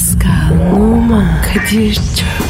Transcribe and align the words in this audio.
Pascal, 0.00 0.72
Oman, 0.72 1.42
Kadir 1.42 1.94
çok 1.94 2.49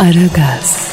Aragaz, 0.00 0.92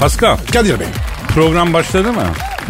Pascal 0.00 0.36
Kadir 0.52 0.80
Bey. 0.80 0.86
program 1.28 1.72
başladı 1.72 2.12
mı? 2.12 2.22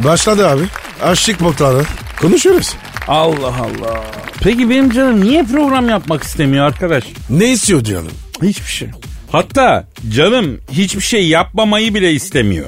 Başladı 0.05 0.49
abi. 0.49 0.63
Aşık 1.03 1.41
muhtarı. 1.41 1.83
Konuşuyoruz. 2.21 2.75
Allah 3.09 3.47
Allah. 3.47 4.05
Peki 4.41 4.71
benim 4.71 4.91
canım 4.91 5.25
niye 5.25 5.45
program 5.45 5.89
yapmak 5.89 6.23
istemiyor 6.23 6.67
arkadaş? 6.67 7.05
Ne 7.31 7.53
istiyor 7.53 7.85
canım? 7.85 8.13
Hiçbir 8.43 8.71
şey. 8.71 8.89
Hatta 9.33 9.85
canım 10.11 10.61
hiçbir 10.73 11.01
şey 11.01 11.29
yapmamayı 11.29 11.95
bile 11.95 12.13
istemiyor. 12.13 12.67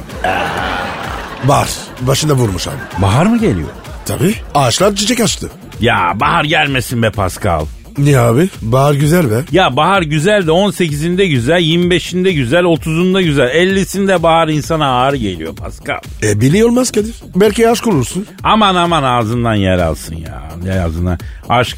Var. 1.45 1.69
Başında 2.01 2.33
vurmuş 2.35 2.69
abi. 2.69 3.03
Bahar 3.03 3.27
mı 3.27 3.39
geliyor? 3.39 3.69
Tabii. 4.07 4.35
Ağaçlar 4.55 4.97
çiçek 4.97 5.21
açtı. 5.21 5.51
Ya 5.81 6.13
bahar 6.21 6.45
gelmesin 6.45 7.03
be 7.03 7.11
Pascal. 7.11 7.65
Niye 7.99 8.19
abi? 8.19 8.49
Bahar 8.63 8.95
güzel 8.95 9.31
be. 9.31 9.41
Ya 9.53 9.77
bahar 9.77 10.03
güzel 10.03 10.47
de 10.47 10.51
18'inde 10.51 11.27
güzel, 11.27 11.61
25'inde 11.61 12.31
güzel, 12.33 12.63
30'unda 12.65 13.23
güzel. 13.23 13.49
50'sinde 13.49 14.23
bahar 14.23 14.49
insana 14.49 14.87
ağır 14.87 15.15
geliyor 15.15 15.57
Pascal. 15.57 15.99
E 16.23 16.41
biliyor 16.41 16.69
olmaz 16.69 16.91
Kadir. 16.93 17.15
Belki 17.37 17.69
aşk 17.69 17.87
olursun. 17.87 18.27
Aman 18.43 18.75
aman 18.75 19.03
ağzından 19.03 19.55
yer 19.55 19.79
alsın 19.79 20.15
ya. 20.17 20.43
Ne 20.65 20.81
ağzından. 20.83 21.19
Aşk 21.49 21.77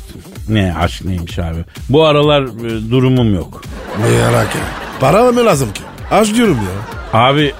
ne 0.49 0.75
aşk 0.81 1.05
neymiş 1.05 1.39
abi. 1.39 1.65
Bu 1.89 2.05
aralar 2.05 2.43
e, 2.43 2.91
durumum 2.91 3.35
yok. 3.35 3.63
Ne 4.01 4.25
alaka? 4.25 4.59
Para 5.01 5.33
mı 5.33 5.45
lazım 5.47 5.73
ki? 5.73 5.83
Aşk 6.11 6.35
diyorum 6.35 6.57
ya. 6.57 7.21
Abi 7.21 7.53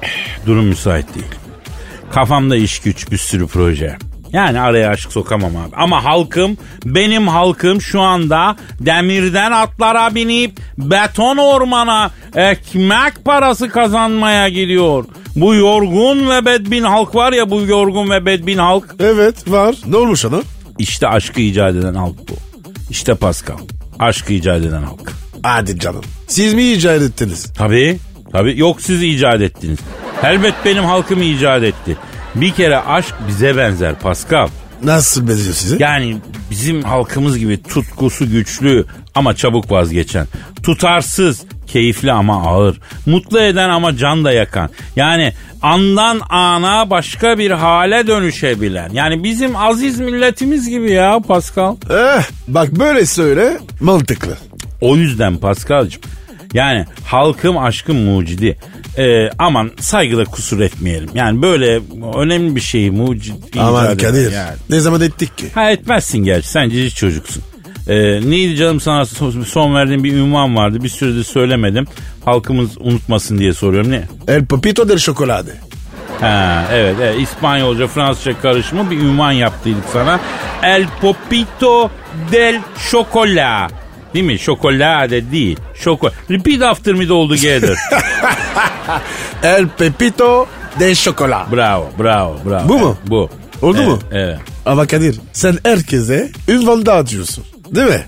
durum 0.47 0.65
müsait 0.65 1.15
değil. 1.15 1.27
Kafamda 2.13 2.57
iş 2.57 2.79
güç 2.79 3.11
bir 3.11 3.19
sürü 3.19 3.47
proje. 3.47 3.97
Yani 4.33 4.61
araya 4.61 4.91
aşk 4.91 5.13
sokamam 5.13 5.57
abi. 5.57 5.77
Ama 5.77 6.05
halkım, 6.05 6.57
benim 6.85 7.29
halkım 7.29 7.81
şu 7.81 8.01
anda 8.01 8.57
demirden 8.81 9.53
atlara 9.53 10.15
binip 10.15 10.61
beton 10.79 11.37
ormana 11.37 12.11
ekmek 12.35 13.25
parası 13.25 13.69
kazanmaya 13.69 14.49
gidiyor. 14.49 15.05
Bu 15.37 15.55
yorgun 15.55 16.31
ve 16.31 16.45
bedbin 16.45 16.83
halk 16.83 17.15
var 17.15 17.33
ya 17.33 17.51
bu 17.51 17.61
yorgun 17.61 18.11
ve 18.11 18.27
bedbin 18.27 18.59
halk. 18.59 18.95
Evet 19.01 19.51
var. 19.51 19.75
Ne 19.87 19.97
olmuş 19.97 20.25
ona? 20.25 20.41
İşte 20.79 21.09
aşkı 21.09 21.41
icat 21.41 21.75
eden 21.75 21.95
halk 21.95 22.29
bu. 22.29 22.35
İşte 22.91 23.15
Pascal. 23.15 23.59
Aşkı 23.99 24.33
icat 24.33 24.65
eden 24.65 24.83
halk. 24.83 25.13
Hadi 25.43 25.79
canım. 25.79 26.05
Siz 26.29 26.55
mi 26.55 26.73
icat 26.73 27.03
ettiniz? 27.03 27.53
Tabii. 27.59 27.99
Tabii. 28.33 28.59
Yok 28.59 28.81
siz 28.81 29.03
icat 29.03 29.41
ettiniz. 29.41 29.79
Elbet 30.23 30.55
benim 30.65 30.85
halkım 30.85 31.23
icat 31.23 31.63
etti. 31.63 31.97
Bir 32.35 32.51
kere 32.51 32.79
aşk 32.79 33.15
bize 33.29 33.57
benzer 33.57 33.95
Pascal. 33.95 34.49
Nasıl 34.83 35.29
benziyor 35.29 35.55
size? 35.55 35.77
Yani 35.79 36.17
bizim 36.51 36.83
halkımız 36.83 37.39
gibi 37.39 37.63
tutkusu 37.63 38.31
güçlü 38.31 38.85
ama 39.15 39.35
çabuk 39.37 39.71
vazgeçen. 39.71 40.27
Tutarsız, 40.63 41.43
keyifli 41.67 42.13
ama 42.13 42.47
ağır. 42.47 42.81
Mutlu 43.07 43.41
eden 43.41 43.69
ama 43.69 43.97
can 43.97 44.25
da 44.25 44.33
yakan. 44.33 44.71
Yani 44.97 45.33
andan 45.63 46.21
ana 46.29 46.91
başka 46.91 47.39
bir 47.39 47.51
hale 47.51 48.07
dönüşebilen. 48.07 48.91
Yani 48.93 49.25
bizim 49.25 49.57
aziz 49.57 50.01
milletimiz 50.01 50.69
gibi 50.69 50.91
ya 50.93 51.21
Pascal. 51.29 51.77
Eh, 51.91 52.23
bak 52.49 52.71
böyle 52.73 53.07
söyle 53.07 53.59
mantıklı. 53.81 54.37
O 54.81 54.97
yüzden 54.97 55.37
Pascal'cığım 55.37 56.03
yani 56.55 56.87
halkım 57.07 57.59
aşkın 57.59 57.97
mucidi. 57.97 58.59
Ee, 58.99 59.31
aman 59.39 59.71
saygıda 59.81 60.25
kusur 60.25 60.61
etmeyelim. 60.61 61.11
Yani 61.15 61.43
böyle 61.43 61.81
önemli 62.17 62.57
bir 62.57 62.61
şeyi 62.61 62.91
mucit 62.91 63.35
Aman 63.59 63.97
Kadir. 63.97 64.33
yani. 64.33 64.57
Ne 64.71 64.81
zaman 64.81 65.01
ettik 65.01 65.39
ki? 65.39 65.47
Ha 65.55 65.71
etmezsin 65.71 66.19
gerçi 66.19 66.49
sen 66.49 66.71
cici 66.71 66.95
çocuksun. 66.95 67.43
Ee, 67.89 67.95
neydi 68.31 68.57
canım 68.57 68.81
sana 68.81 69.05
son, 69.07 69.43
son 69.43 69.75
verdiğim 69.75 70.05
bir 70.05 70.13
ünvan 70.13 70.57
vardı. 70.57 70.83
Bir 70.83 70.89
süredir 70.89 71.25
söylemedim. 71.25 71.87
Halkımız 72.25 72.71
unutmasın 72.81 73.39
diye 73.39 73.53
soruyorum. 73.53 73.91
Ne? 73.91 74.03
El 74.29 74.45
Popito 74.47 74.89
del 74.89 74.99
Chocolate. 74.99 75.53
Ha, 76.21 76.65
evet, 76.73 76.97
evet 77.03 77.21
İspanyolca 77.21 77.87
Fransızca 77.87 78.41
karışımı 78.41 78.91
bir 78.91 78.99
ünvan 78.99 79.33
yaptıydık 79.33 79.85
sana. 79.93 80.21
El 80.63 80.87
Popito 81.01 81.91
del 82.33 82.61
Chocolat. 82.91 83.82
Değil 84.15 84.25
mi? 84.25 84.39
Chocolate 84.39 85.33
değil. 85.33 85.57
Şoko. 85.75 86.11
Repeat 86.31 86.63
after 86.63 86.95
me 86.95 87.09
de 87.09 87.13
oldu 87.13 87.37
together. 87.37 87.77
El 89.43 89.69
Pepito 89.79 90.47
del 90.81 90.95
Chocolate. 90.95 91.53
bravo, 91.57 91.91
bravo, 91.99 92.37
bravo. 92.45 92.69
Bu 92.69 92.79
mu? 92.79 92.97
Bu. 93.07 93.31
Oldu 93.63 93.77
Evet, 93.79 93.89
mu? 93.89 93.99
Evet. 94.13 94.39
Ama 94.67 94.87
Kadir 94.87 95.21
sen 95.33 95.59
herkese 95.65 96.31
ünvan 96.49 96.87
dağıtıyorsun. 96.87 97.45
Değil 97.75 97.87
mi? 97.87 98.03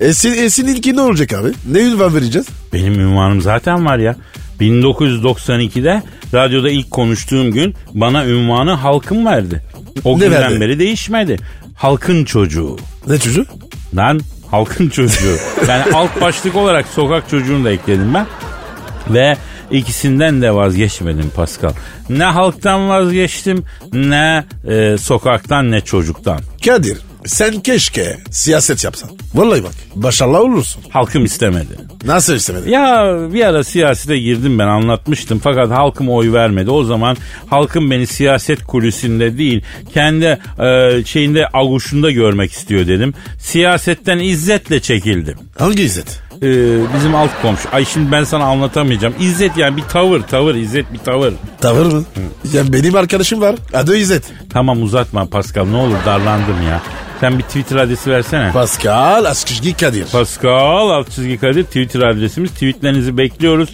E, 0.00 0.12
sin, 0.12 0.32
e 0.32 0.50
seninki 0.50 0.96
ne 0.96 1.00
olacak 1.00 1.32
abi? 1.32 1.48
Ne 1.72 1.78
ünvan 1.80 2.14
vereceğiz? 2.14 2.46
Benim 2.72 3.00
ünvanım 3.00 3.40
zaten 3.40 3.86
var 3.86 3.98
ya. 3.98 4.16
1992'de 4.60 6.02
radyoda 6.34 6.70
ilk 6.70 6.90
konuştuğum 6.90 7.50
gün 7.52 7.74
bana 7.94 8.26
ünvanı 8.26 8.72
halkım 8.72 9.26
verdi. 9.26 9.62
O 10.04 10.14
Ne 10.18 10.24
günden 10.24 10.42
verdi? 10.42 10.60
beri 10.60 10.78
değişmedi. 10.78 11.36
Halkın 11.74 12.24
çocuğu. 12.24 12.76
Ne 13.08 13.18
çocuğu? 13.18 13.46
Lan 13.96 14.20
halkın 14.50 14.88
çocuğu. 14.88 15.36
Yani 15.68 15.94
alt 15.94 16.20
başlık 16.20 16.56
olarak 16.56 16.86
sokak 16.88 17.30
çocuğunu 17.30 17.64
da 17.64 17.70
ekledim 17.70 18.14
ben. 18.14 18.26
Ve 19.10 19.36
ikisinden 19.70 20.42
de 20.42 20.54
vazgeçmedim 20.54 21.30
Pascal. 21.36 21.72
Ne 22.08 22.24
halktan 22.24 22.88
vazgeçtim 22.88 23.64
ne 23.92 24.44
e, 24.68 24.98
sokaktan 24.98 25.70
ne 25.70 25.80
çocuktan. 25.80 26.40
Kadir 26.64 26.98
sen 27.26 27.60
keşke 27.60 28.16
siyaset 28.30 28.84
yapsan. 28.84 29.10
Vallahi 29.34 29.62
bak 29.64 29.72
başarılı 29.94 30.42
olursun. 30.42 30.82
Halkım 30.90 31.24
istemedi. 31.24 31.78
Nasıl 32.04 32.34
istemedin? 32.34 32.70
Ya 32.70 33.16
bir 33.32 33.44
ara 33.44 33.64
siyasete 33.64 34.18
girdim 34.18 34.58
ben 34.58 34.66
anlatmıştım 34.66 35.40
fakat 35.44 35.70
halkım 35.70 36.08
oy 36.08 36.32
vermedi. 36.32 36.70
O 36.70 36.84
zaman 36.84 37.16
halkım 37.46 37.90
beni 37.90 38.06
siyaset 38.06 38.62
kulisinde 38.64 39.38
değil 39.38 39.64
kendi 39.94 40.38
e, 40.58 41.04
şeyinde 41.04 41.48
aguşunda 41.52 42.10
görmek 42.10 42.52
istiyor 42.52 42.86
dedim. 42.86 43.14
Siyasetten 43.38 44.18
izzetle 44.18 44.80
çekildim. 44.80 45.38
Hangi 45.58 45.82
İzzet? 45.82 46.25
E, 46.42 46.48
bizim 46.96 47.14
alt 47.14 47.30
komşu. 47.42 47.68
Ay 47.72 47.84
şimdi 47.84 48.12
ben 48.12 48.24
sana 48.24 48.44
anlatamayacağım. 48.44 49.14
İzzet 49.20 49.56
yani 49.56 49.76
bir 49.76 49.82
tavır 49.82 50.20
tavır 50.20 50.54
İzzet 50.54 50.92
bir 50.92 50.98
tavır. 50.98 51.34
Tavır 51.60 51.86
mı? 51.86 52.04
Ya 52.52 52.72
benim 52.72 52.94
arkadaşım 52.94 53.40
var. 53.40 53.54
Adı 53.74 53.96
İzzet. 53.96 54.24
Tamam 54.52 54.82
uzatma 54.82 55.26
Pascal 55.26 55.66
ne 55.66 55.76
olur 55.76 55.96
darlandım 56.06 56.62
ya. 56.68 56.80
Sen 57.20 57.38
bir 57.38 57.42
Twitter 57.42 57.76
adresi 57.76 58.10
versene. 58.10 58.52
Pascal 58.52 59.24
Askışgi 59.24 59.76
Kadir. 59.76 60.06
Pascal 60.12 61.04
çizgi 61.04 61.38
Kadir 61.38 61.64
Twitter 61.64 62.00
adresimiz. 62.00 62.50
Tweetlerinizi 62.50 63.16
bekliyoruz. 63.18 63.68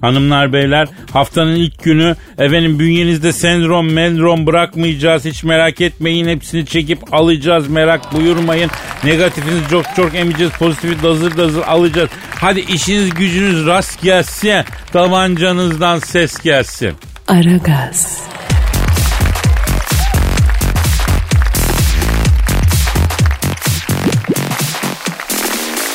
Hanımlar 0.00 0.52
beyler 0.52 0.88
haftanın 1.12 1.54
ilk 1.54 1.82
günü. 1.84 2.16
Efendim 2.38 2.78
bünyenizde 2.78 3.32
sendrom 3.32 3.92
mendrom 3.92 4.46
bırakmayacağız. 4.46 5.24
Hiç 5.24 5.44
merak 5.44 5.80
etmeyin. 5.80 6.28
Hepsini 6.28 6.66
çekip 6.66 7.14
alacağız. 7.14 7.68
Merak 7.68 8.12
buyurmayın. 8.12 8.70
Negatifinizi 9.04 9.70
çok 9.70 9.84
çok 9.96 10.14
emeceğiz. 10.14 10.52
Pozitifi 10.52 11.02
dazır 11.02 11.36
dazır 11.36 11.62
alacağız. 11.62 12.10
Hadi 12.40 12.60
işiniz 12.60 13.10
gücünüz 13.10 13.66
rast 13.66 14.02
gelsin. 14.02 14.64
Tabancanızdan 14.92 15.98
ses 15.98 16.38
gelsin. 16.42 16.92
Aragaz, 17.28 18.20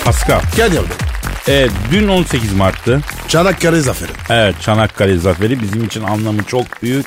Pascal. 0.05 0.39
Kadir 0.57 0.81
Bey. 1.47 1.63
e, 1.63 1.67
dün 1.91 2.07
18 2.07 2.53
Mart'tı 2.53 3.01
Çanakkale 3.31 3.81
Zaferi. 3.81 4.11
Evet 4.29 4.55
Çanakkale 4.61 5.17
Zaferi 5.17 5.61
bizim 5.61 5.83
için 5.83 6.03
anlamı 6.03 6.43
çok 6.43 6.83
büyük. 6.83 7.05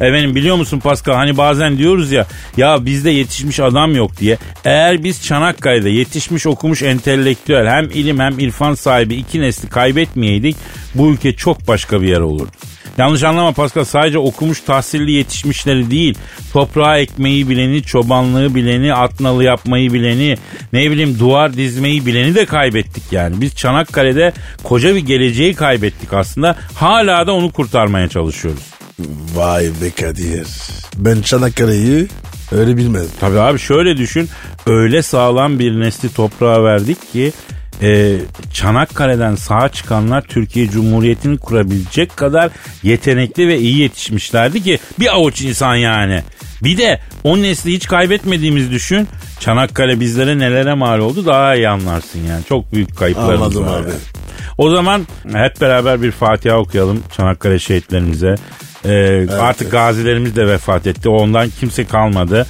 Efendim 0.00 0.34
biliyor 0.34 0.56
musun 0.56 0.80
Pascal 0.80 1.14
hani 1.14 1.36
bazen 1.36 1.78
diyoruz 1.78 2.12
ya 2.12 2.26
ya 2.56 2.84
bizde 2.84 3.10
yetişmiş 3.10 3.60
adam 3.60 3.94
yok 3.94 4.16
diye. 4.20 4.38
Eğer 4.64 5.04
biz 5.04 5.24
Çanakkale'de 5.24 5.90
yetişmiş 5.90 6.46
okumuş 6.46 6.82
entelektüel 6.82 7.66
hem 7.66 7.84
ilim 7.84 8.18
hem 8.18 8.38
irfan 8.38 8.74
sahibi 8.74 9.14
iki 9.14 9.40
nesli 9.40 9.68
kaybetmeyeydik 9.68 10.56
bu 10.94 11.10
ülke 11.10 11.32
çok 11.32 11.68
başka 11.68 12.02
bir 12.02 12.08
yer 12.08 12.20
olurdu. 12.20 12.50
Yanlış 12.98 13.22
anlama 13.22 13.52
Pascal 13.52 13.84
sadece 13.84 14.18
okumuş 14.18 14.60
tahsilli 14.60 15.12
yetişmişleri 15.12 15.90
değil 15.90 16.18
toprağa 16.52 16.98
ekmeği 16.98 17.48
bileni, 17.48 17.82
çobanlığı 17.82 18.54
bileni, 18.54 18.94
atnalı 18.94 19.44
yapmayı 19.44 19.92
bileni, 19.92 20.36
ne 20.72 20.90
bileyim 20.90 21.18
duvar 21.18 21.54
dizmeyi 21.54 22.06
bileni 22.06 22.34
de 22.34 22.46
kaybettik 22.46 23.02
yani. 23.12 23.40
Biz 23.40 23.56
Çanakkale'de 23.56 24.32
koca 24.62 24.94
bir 24.94 25.00
geleceği 25.00 25.54
kaybettik 25.54 26.12
aslında. 26.12 26.56
Hala 26.74 27.26
da 27.26 27.32
onu 27.32 27.52
kurtarmaya 27.52 28.08
çalışıyoruz. 28.08 28.69
Vay 29.34 29.64
be 29.82 29.90
Kadir. 30.00 30.46
Ben 30.96 31.22
Çanakkale'yi 31.22 32.06
öyle 32.52 32.76
bilmezdim. 32.76 33.10
Tabii 33.20 33.40
abi 33.40 33.58
şöyle 33.58 33.96
düşün. 33.96 34.28
Öyle 34.66 35.02
sağlam 35.02 35.58
bir 35.58 35.80
nesli 35.80 36.14
toprağa 36.14 36.64
verdik 36.64 37.12
ki 37.12 37.32
e, 37.82 38.16
Çanakkale'den 38.54 39.34
sağ 39.34 39.68
çıkanlar 39.68 40.22
Türkiye 40.22 40.70
Cumhuriyeti'ni 40.70 41.38
kurabilecek 41.38 42.16
kadar 42.16 42.50
yetenekli 42.82 43.48
ve 43.48 43.58
iyi 43.58 43.78
yetişmişlerdi 43.78 44.62
ki 44.62 44.78
bir 44.98 45.14
avuç 45.14 45.42
insan 45.42 45.76
yani. 45.76 46.22
Bir 46.64 46.78
de 46.78 47.00
o 47.24 47.38
nesli 47.42 47.72
hiç 47.72 47.86
kaybetmediğimiz 47.86 48.70
düşün. 48.70 49.08
Çanakkale 49.40 50.00
bizlere 50.00 50.38
nelere 50.38 50.74
mal 50.74 50.98
oldu 50.98 51.26
daha 51.26 51.54
iyi 51.54 51.68
anlarsın 51.68 52.20
yani. 52.28 52.44
Çok 52.48 52.72
büyük 52.72 52.96
kayıplarımız 52.96 53.56
Anladım 53.56 53.66
var. 53.66 53.80
abi. 53.80 53.88
yani. 53.88 54.00
O 54.58 54.70
zaman 54.70 55.06
hep 55.32 55.60
beraber 55.60 56.02
bir 56.02 56.10
Fatiha 56.10 56.56
okuyalım 56.58 57.02
Çanakkale 57.16 57.58
şehitlerimize. 57.58 58.34
Ee, 58.84 59.26
Artık 59.40 59.70
gazilerimiz 59.70 60.36
de 60.36 60.46
vefat 60.46 60.86
etti. 60.86 61.08
Ondan 61.08 61.50
kimse 61.60 61.84
kalmadı. 61.84 62.46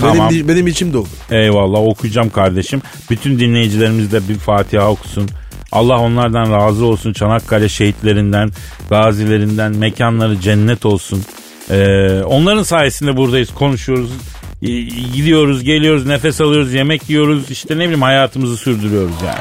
Tamam. 0.00 0.30
Benim, 0.30 0.48
benim 0.48 0.66
içim 0.66 0.92
doldu. 0.92 1.08
Eyvallah 1.30 1.78
okuyacağım 1.80 2.30
kardeşim. 2.30 2.82
Bütün 3.10 3.38
dinleyicilerimiz 3.38 4.12
de 4.12 4.28
bir 4.28 4.34
Fatiha 4.34 4.90
okusun. 4.90 5.28
Allah 5.72 5.98
onlardan 5.98 6.52
razı 6.52 6.84
olsun. 6.84 7.12
Çanakkale 7.12 7.68
şehitlerinden, 7.68 8.50
gazilerinden 8.90 9.76
mekanları 9.76 10.40
cennet 10.40 10.86
olsun. 10.86 11.22
Ee, 11.70 12.22
onların 12.22 12.62
sayesinde 12.62 13.16
buradayız, 13.16 13.54
konuşuyoruz. 13.54 14.10
Gidiyoruz, 15.14 15.64
geliyoruz, 15.64 16.06
nefes 16.06 16.40
alıyoruz, 16.40 16.74
yemek 16.74 17.10
yiyoruz. 17.10 17.50
işte 17.50 17.74
ne 17.74 17.80
bileyim 17.80 18.02
hayatımızı 18.02 18.56
sürdürüyoruz 18.56 19.14
yani. 19.26 19.38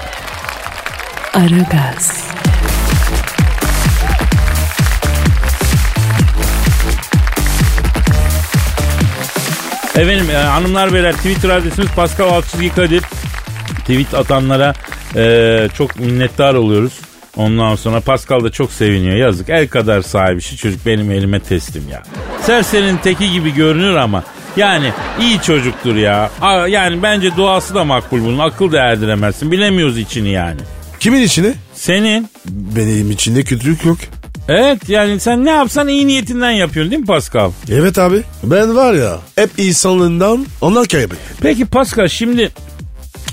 Aragaz, 1.46 2.24
Efendim 10.02 10.30
e, 10.30 10.34
hanımlar 10.36 10.94
beyler 10.94 11.14
Twitter 11.16 11.50
adresimiz 11.50 11.92
Pascal 11.92 12.28
Altçizgi 12.30 12.70
Kadir. 12.76 13.04
Tweet 13.80 14.14
atanlara 14.14 14.74
e, 15.16 15.68
çok 15.78 16.00
minnettar 16.00 16.54
oluyoruz. 16.54 16.94
Ondan 17.38 17.76
sonra 17.76 18.00
Pascal 18.00 18.44
da 18.44 18.50
çok 18.52 18.72
seviniyor. 18.72 19.16
Yazık 19.16 19.50
el 19.50 19.68
kadar 19.68 20.02
sahibi 20.02 20.42
şu 20.42 20.58
çocuk 20.58 20.86
benim 20.86 21.12
elime 21.12 21.40
teslim 21.40 21.84
ya. 21.92 22.04
Serserinin 22.46 22.98
teki 22.98 23.32
gibi 23.32 23.54
görünür 23.54 23.96
ama 23.96 24.24
yani 24.58 24.92
iyi 25.20 25.42
çocuktur 25.42 25.96
ya. 25.96 26.30
A- 26.42 26.68
Yani 26.68 27.04
bence 27.04 27.36
duası 27.38 27.76
da 27.76 27.84
makbul 27.84 28.22
bunun. 28.26 28.40
Akıl 28.40 28.72
da 28.72 28.80
erdiremezsin. 28.80 29.52
Bilemiyoruz 29.52 29.98
içini 29.98 30.30
yani. 30.30 30.62
Kimin 31.00 31.22
içine? 31.22 31.54
Senin 31.74 32.30
Benim 32.50 33.12
içinde 33.12 33.44
kötülük 33.44 33.86
yok. 33.86 33.98
Evet 34.48 34.90
yani 34.90 35.20
sen 35.20 35.46
ne 35.46 35.50
yapsan 35.50 35.88
iyi 35.88 36.08
niyetinden 36.08 36.52
yapıyorsun 36.52 36.92
değil 36.92 37.00
mi 37.02 37.06
Pascal? 37.08 37.52
Evet 37.72 37.98
abi. 37.98 38.22
Ben 38.44 38.76
var 38.76 38.94
ya 38.94 39.20
hep 39.36 39.50
insanlığından 39.58 40.46
onlar 40.62 40.88
kaybettim. 40.88 41.36
Peki 41.42 41.66
Pascal 41.66 42.08
şimdi 42.08 42.52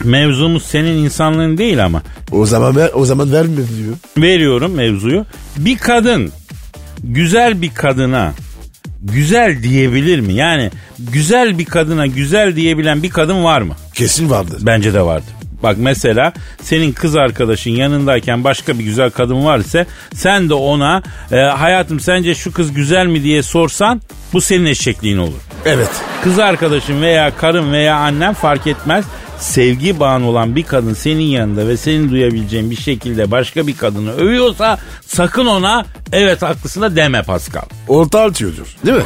mevzumuz 0.05 0.63
senin 0.67 1.05
insanlığın 1.05 1.59
değil 1.59 1.85
ama 1.85 2.03
O 2.33 2.47
zaman 2.47 2.77
ver, 2.77 2.91
o 2.95 3.05
zaman 3.05 3.33
verme 3.33 3.57
diyor. 3.57 3.97
veriyorum 4.19 4.73
mevzuyu. 4.75 5.27
Bir 5.57 5.79
kadın 5.79 6.33
güzel 7.05 7.63
bir 7.63 7.75
kadına 7.75 8.33
güzel 9.03 9.63
diyebilir 9.63 10.21
mi? 10.21 10.33
Yani 10.35 10.71
güzel 10.99 11.59
bir 11.59 11.65
kadına 11.65 12.07
güzel 12.07 12.57
diyebilen 12.57 13.03
bir 13.03 13.11
kadın 13.11 13.45
var 13.45 13.61
mı? 13.61 13.75
Kesin 13.95 14.31
vardır. 14.31 14.59
Bence 14.63 14.95
de 14.95 15.01
vardır. 15.03 15.29
Bak 15.63 15.77
mesela 15.79 16.33
senin 16.63 16.93
kız 16.93 17.17
arkadaşın 17.17 17.71
yanındayken 17.71 18.45
başka 18.45 18.79
bir 18.79 18.85
güzel 18.85 19.11
kadın 19.11 19.45
var 19.45 19.59
ise 19.59 19.87
sen 20.15 20.49
de 20.49 20.55
ona 20.55 21.03
e, 21.33 21.37
hayatım 21.37 22.01
sence 22.01 22.35
şu 22.35 22.53
kız 22.53 22.73
güzel 22.73 23.07
mi 23.07 23.23
diye 23.23 23.43
sorsan 23.43 24.01
bu 24.33 24.41
senin 24.41 24.67
eşekliğin 24.67 25.19
olur. 25.19 25.41
Evet. 25.65 25.91
Kız 26.25 26.39
arkadaşın 26.39 27.03
veya 27.03 27.37
karın 27.37 27.73
veya 27.73 27.97
annen 27.97 28.35
fark 28.35 28.67
etmez. 28.67 29.05
Sevgi 29.39 30.01
bağın 30.01 30.23
olan 30.23 30.57
bir 30.57 30.63
kadın 30.63 30.95
senin 30.95 31.23
yanında 31.23 31.69
ve 31.69 31.77
senin 31.77 32.11
duyabileceğin 32.11 32.71
bir 32.71 32.77
şekilde 32.77 33.31
başka 33.31 33.67
bir 33.67 33.77
kadını 33.77 34.13
övüyorsa 34.13 34.79
sakın 35.07 35.47
ona 35.47 35.85
evet 36.13 36.43
haklısın 36.43 36.83
da 36.83 36.97
deme 36.97 37.23
Pascal. 37.23 37.63
Orta 37.89 38.23
atıyordur. 38.23 38.77
Değil 38.87 38.97
mi? 38.97 39.05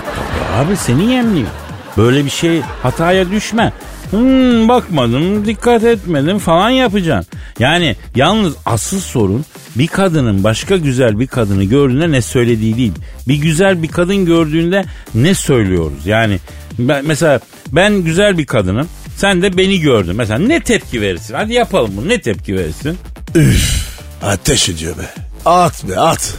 Abi 0.56 0.76
seni 0.76 1.12
yemliyor. 1.12 1.48
Böyle 1.96 2.24
bir 2.24 2.30
şey 2.30 2.60
hataya 2.82 3.30
düşme. 3.30 3.72
Hmm, 4.12 4.68
bakmadım, 4.68 5.46
dikkat 5.46 5.84
etmedim 5.84 6.38
falan 6.38 6.70
yapacaksın. 6.70 7.38
Yani 7.58 7.96
yalnız 8.14 8.54
asıl 8.66 9.00
sorun 9.00 9.44
bir 9.76 9.86
kadının 9.86 10.44
başka 10.44 10.76
güzel 10.76 11.20
bir 11.20 11.26
kadını 11.26 11.64
gördüğünde 11.64 12.10
ne 12.10 12.22
söylediği 12.22 12.76
değil. 12.76 12.92
Bir 13.28 13.36
güzel 13.36 13.82
bir 13.82 13.88
kadın 13.88 14.26
gördüğünde 14.26 14.84
ne 15.14 15.34
söylüyoruz? 15.34 16.06
Yani 16.06 16.38
ben, 16.78 17.04
mesela 17.06 17.40
ben 17.72 17.94
güzel 17.94 18.38
bir 18.38 18.46
kadınım. 18.46 18.88
Sen 19.16 19.42
de 19.42 19.56
beni 19.56 19.80
gördün. 19.80 20.16
Mesela 20.16 20.38
ne 20.38 20.60
tepki 20.60 21.00
verirsin? 21.00 21.34
Hadi 21.34 21.52
yapalım 21.52 21.90
bunu. 21.96 22.08
Ne 22.08 22.20
tepki 22.20 22.54
verirsin? 22.54 22.98
Üf. 23.34 23.88
Ateş 24.22 24.68
ediyor 24.68 24.98
be. 24.98 25.10
At 25.44 25.88
be 25.88 25.98
at. 26.00 26.34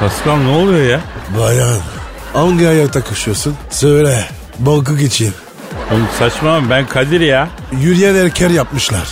Pascal 0.00 0.36
ne 0.36 0.48
oluyor 0.48 0.90
ya? 0.90 1.00
Bayan. 1.38 1.78
Hangi 2.32 2.68
ayakta 2.68 3.04
koşuyorsun? 3.04 3.54
Söyle. 3.70 4.24
Banka 4.58 4.94
geçeyim. 4.94 5.34
Oğlum 5.92 6.08
saçmalama 6.18 6.70
ben 6.70 6.86
Kadir 6.86 7.20
ya. 7.20 7.48
Yürüyen 7.80 8.14
erker 8.14 8.50
yapmışlar. 8.50 9.08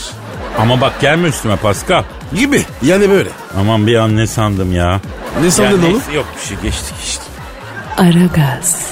Ama 0.58 0.80
bak 0.80 1.00
gelme 1.00 1.28
üstüme 1.28 1.56
Pascal. 1.56 2.02
Gibi. 2.36 2.62
Yani 2.82 3.10
böyle. 3.10 3.28
Aman 3.60 3.86
bir 3.86 3.96
an 3.96 4.16
ne 4.16 4.26
sandım 4.26 4.72
ya. 4.74 5.00
Ne 5.42 5.50
sandın 5.50 5.82
Ya 5.82 5.88
oğlum? 5.88 6.02
Yok 6.14 6.26
bir 6.40 6.46
şey 6.48 6.56
geçtik 6.62 6.94
işte. 7.04 7.22
Aragaz, 7.96 8.86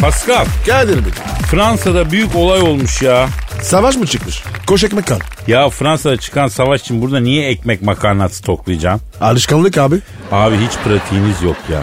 Pascal 0.00 0.46
Kadir 0.66 1.04
Bey. 1.04 1.12
Fransa'da 1.50 2.10
büyük 2.10 2.36
olay 2.36 2.60
olmuş 2.60 3.02
ya. 3.02 3.28
Savaş 3.62 3.96
mı 3.96 4.06
çıkmış? 4.06 4.42
Koş 4.66 4.84
ekmek 4.84 5.12
al. 5.12 5.20
Ya 5.46 5.68
Fransa'da 5.68 6.16
çıkan 6.16 6.48
savaş 6.48 6.80
için 6.80 7.02
burada 7.02 7.20
niye 7.20 7.48
ekmek 7.48 7.82
makarna 7.82 8.28
stoklayacaksın? 8.28 9.08
Alışkanlık 9.20 9.78
abi. 9.78 9.96
Abi 10.32 10.56
hiç 10.56 10.72
pratiğiniz 10.84 11.42
yok 11.42 11.56
ya. 11.72 11.82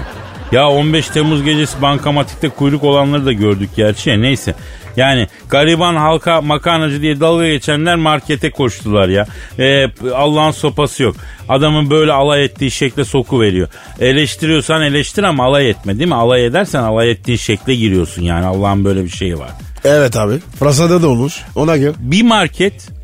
Ya 0.51 0.69
15 0.69 1.07
Temmuz 1.07 1.43
gecesi 1.43 1.81
bankamatikte 1.81 2.49
kuyruk 2.49 2.83
olanları 2.83 3.25
da 3.25 3.31
gördük 3.33 3.69
gerçi 3.75 4.09
ya 4.09 4.17
neyse. 4.17 4.55
Yani 4.97 5.27
gariban 5.49 5.95
halka 5.95 6.41
makarnacı 6.41 7.01
diye 7.01 7.19
dalga 7.19 7.47
geçenler 7.47 7.95
markete 7.95 8.51
koştular 8.51 9.09
ya. 9.09 9.27
Ee, 9.59 9.85
Allah'ın 10.15 10.51
sopası 10.51 11.03
yok. 11.03 11.15
Adamın 11.49 11.89
böyle 11.89 12.11
alay 12.11 12.45
ettiği 12.45 12.71
şekle 12.71 13.05
soku 13.05 13.41
veriyor. 13.41 13.67
Eleştiriyorsan 13.99 14.81
eleştir 14.81 15.23
ama 15.23 15.45
alay 15.45 15.69
etme 15.69 15.97
değil 15.97 16.09
mi? 16.09 16.15
Alay 16.15 16.45
edersen 16.45 16.83
alay 16.83 17.11
ettiğin 17.11 17.37
şekle 17.37 17.75
giriyorsun 17.75 18.21
yani. 18.21 18.45
Allah'ın 18.45 18.85
böyle 18.85 19.03
bir 19.03 19.09
şeyi 19.09 19.39
var. 19.39 19.49
Evet 19.83 20.17
abi. 20.17 20.33
Fransa'da 20.59 21.01
da 21.01 21.07
olmuş. 21.07 21.41
Ona 21.55 21.77
gel. 21.77 21.93
Bir 21.99 22.23
market 22.23 23.00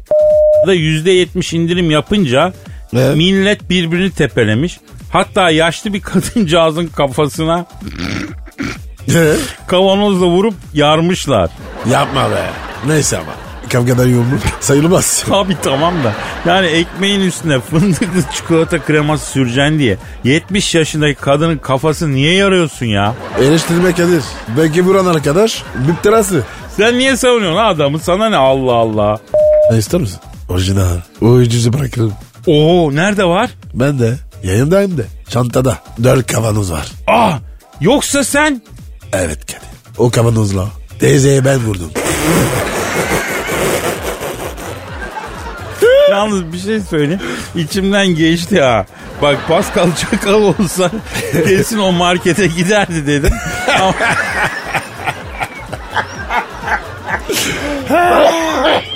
da 0.68 0.76
%70 0.76 1.56
indirim 1.56 1.92
yapınca 1.92 2.54
Evet. 2.94 3.16
millet 3.18 3.70
birbirini 3.70 4.12
tepelemiş. 4.12 4.80
Hatta 5.12 5.50
yaşlı 5.50 5.94
bir 5.94 6.02
kadıncağızın 6.02 6.88
kafasına 6.88 7.66
kavanozla 9.68 10.26
vurup 10.26 10.54
yarmışlar. 10.74 11.50
Yapma 11.92 12.32
be. 12.32 12.44
Neyse 12.88 13.18
ama. 13.18 13.32
Kavgada 13.72 14.06
yumruk 14.06 14.40
sayılmaz. 14.60 15.26
Abi 15.32 15.58
tamam 15.64 15.94
da 16.04 16.14
yani 16.52 16.68
ekmeğin 16.68 17.22
üstüne 17.22 17.60
fındıklı 17.60 18.22
çikolata 18.36 18.80
kreması 18.86 19.32
süreceksin 19.32 19.80
diye 19.80 19.98
70 20.24 20.76
yaşındaki 20.76 21.16
kadının 21.22 21.58
kafası 21.58 22.12
niye 22.12 22.34
yarıyorsun 22.34 22.86
ya? 22.86 23.14
Eleştirme 23.42 23.92
Kadir. 23.92 24.24
Belki 24.58 24.86
vuran 24.86 25.06
arkadaş 25.06 25.64
müptelası. 25.88 26.44
Sen 26.78 26.98
niye 26.98 27.18
savunuyorsun 27.18 27.58
adamı? 27.60 28.00
Sana 28.00 28.30
ne 28.30 28.36
Allah 28.38 28.74
Allah. 28.74 29.18
Ne 29.72 29.78
ister 29.78 30.02
misin? 30.02 30.20
Orijinal. 30.50 30.98
O 31.22 31.25
ucuzu 31.25 31.74
bırakırım. 31.74 32.13
Oo 32.48 32.96
nerede 32.96 33.24
var? 33.25 33.50
Ben 33.74 34.00
de 34.00 34.16
yayındayım 34.44 34.98
de. 34.98 35.06
Çantada 35.30 35.77
dört 36.04 36.34
kavanoz 36.34 36.72
var. 36.72 36.88
Ah 37.08 37.39
yoksa 37.82 38.24
sen 38.24 38.62
Evet 39.13 39.46
Kadir. 39.46 39.62
O 39.98 40.10
kavanozla 40.10 40.68
teyzeye 41.00 41.46
ben 41.46 41.60
vurdum. 41.60 41.92
Yalnız 46.12 46.54
bir 46.54 46.60
şey 46.60 46.80
söyleyeyim. 46.80 47.22
İçimden 47.56 48.08
geçti 48.08 48.62
ha. 48.62 48.86
Bak 49.22 49.38
Pascal 49.48 49.96
Çakal 49.96 50.42
olsa 50.42 50.92
kesin 51.32 51.77
o 51.77 51.92
markete 51.92 52.48
giderdi 52.48 53.08
dedim. 53.08 53.34
Ama... 53.82 53.94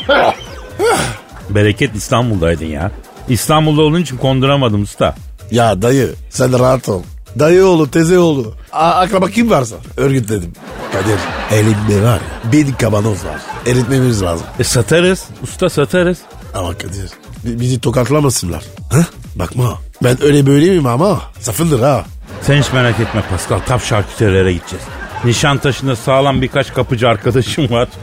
Bereket 1.56 1.96
İstanbul'daydın 1.96 2.66
ya. 2.66 2.92
İstanbul'da 3.30 3.82
olduğun 3.82 4.02
için 4.02 4.18
konduramadım 4.18 4.82
usta. 4.82 5.16
Ya 5.52 5.82
dayı 5.82 6.10
sen 6.30 6.60
rahat 6.60 6.90
ol. 6.90 7.04
Dayı 7.40 7.66
oğlu 7.66 7.92
teze 7.92 8.20
oğlu. 8.20 8.54
A- 8.74 8.90
akraba 8.90 9.28
kim 9.30 9.50
varsa 9.50 9.76
örgütledim. 9.98 10.54
Kadir 10.94 11.20
elimde 11.60 12.04
var 12.08 12.20
ya 12.46 12.52
bin 12.52 12.72
kavanoz 12.72 13.26
var. 13.26 13.42
Eritmemiz 13.66 14.22
lazım. 14.24 14.46
E 14.60 14.64
satarız. 14.64 15.24
Usta 15.44 15.70
satarız. 15.70 16.18
Ama 16.56 16.74
Kadir 16.78 17.10
bi- 17.46 17.60
bizi 17.60 17.80
tokatlamasınlar. 17.80 18.64
Ha? 18.92 19.06
Bakma 19.36 19.80
ben 20.04 20.24
öyle 20.24 20.46
böyle 20.48 20.70
miyim 20.70 20.86
ama 20.86 21.22
safındır 21.40 21.80
ha. 21.80 22.06
Sen 22.42 22.62
hiç 22.62 22.74
merak 22.74 23.00
etme 23.00 23.24
Pascal. 23.30 23.60
Tap 23.60 23.84
şarküterilere 23.84 24.54
gideceğiz. 24.54 24.86
Nişantaşı'nda 25.26 25.96
sağlam 25.96 26.42
birkaç 26.42 26.74
kapıcı 26.74 27.10
arkadaşım 27.10 27.70
var. 27.70 27.88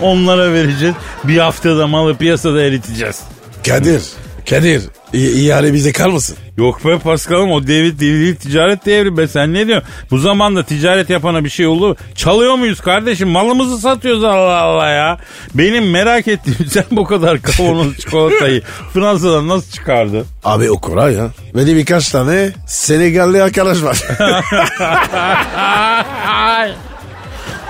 Onlara 0.00 0.52
vereceğiz. 0.52 0.94
Bir 1.24 1.38
haftada 1.38 1.86
malı 1.86 2.16
piyasada 2.16 2.62
eriteceğiz. 2.62 3.20
Kadir, 3.66 4.02
Kadir 4.50 4.82
i- 5.12 5.46
ihale 5.46 5.74
bize 5.74 5.92
kalmasın. 5.92 6.36
Yok 6.56 6.84
be 6.84 6.98
Pascal'ım 6.98 7.50
o 7.50 7.66
devir 7.66 7.98
devir 7.98 8.36
ticaret 8.36 8.86
devri 8.86 9.16
be 9.16 9.28
sen 9.28 9.54
ne 9.54 9.66
diyorsun? 9.66 9.88
Bu 10.10 10.18
zamanda 10.18 10.62
ticaret 10.62 11.10
yapana 11.10 11.44
bir 11.44 11.50
şey 11.50 11.66
olur 11.66 11.88
mu? 11.88 11.96
Çalıyor 12.14 12.54
muyuz 12.54 12.80
kardeşim? 12.80 13.28
Malımızı 13.28 13.78
satıyoruz 13.78 14.24
Allah 14.24 14.56
Allah 14.60 14.88
ya. 14.88 15.18
Benim 15.54 15.90
merak 15.90 16.28
ettiğim 16.28 16.66
sen 16.70 16.84
bu 16.90 17.04
kadar 17.04 17.42
kavanoz 17.42 17.96
çikolatayı 17.98 18.62
Fransa'dan 18.94 19.48
nasıl 19.48 19.70
çıkardın? 19.72 20.26
Abi 20.44 20.70
o 20.70 20.80
kolay 20.80 21.14
ya. 21.14 21.28
Benim 21.54 21.76
birkaç 21.76 22.08
tane 22.08 22.50
Senegalli 22.66 23.42
arkadaş 23.42 23.82
var. 23.82 23.98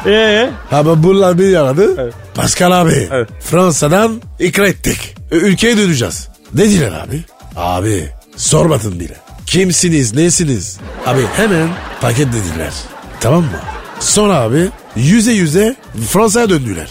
Eee? 0.07 0.51
Ama 0.73 1.03
bunlar 1.03 1.39
beni 1.39 1.59
aradı. 1.59 2.13
Pascal 2.35 2.81
abi 2.81 3.09
Evet. 3.13 3.29
Fransa'dan 3.41 4.23
ikra 4.39 4.69
ettik. 4.69 5.15
Ülkeye 5.31 5.77
döneceğiz. 5.77 6.29
Ne 6.55 6.65
diler 6.65 6.93
abi? 6.93 7.25
Abi 7.57 8.09
sormadın 8.37 9.01
bile. 9.01 9.15
Kimsiniz 9.47 10.15
nesiniz? 10.15 10.79
Abi 11.07 11.21
hemen 11.37 11.69
paket 12.01 12.27
dediler. 12.29 12.73
Tamam 13.21 13.43
mı? 13.43 13.49
Sonra 14.01 14.35
abi 14.35 14.69
yüze 14.97 15.33
yüze 15.33 15.77
Fransa'ya 16.09 16.51
döndüler. 16.51 16.89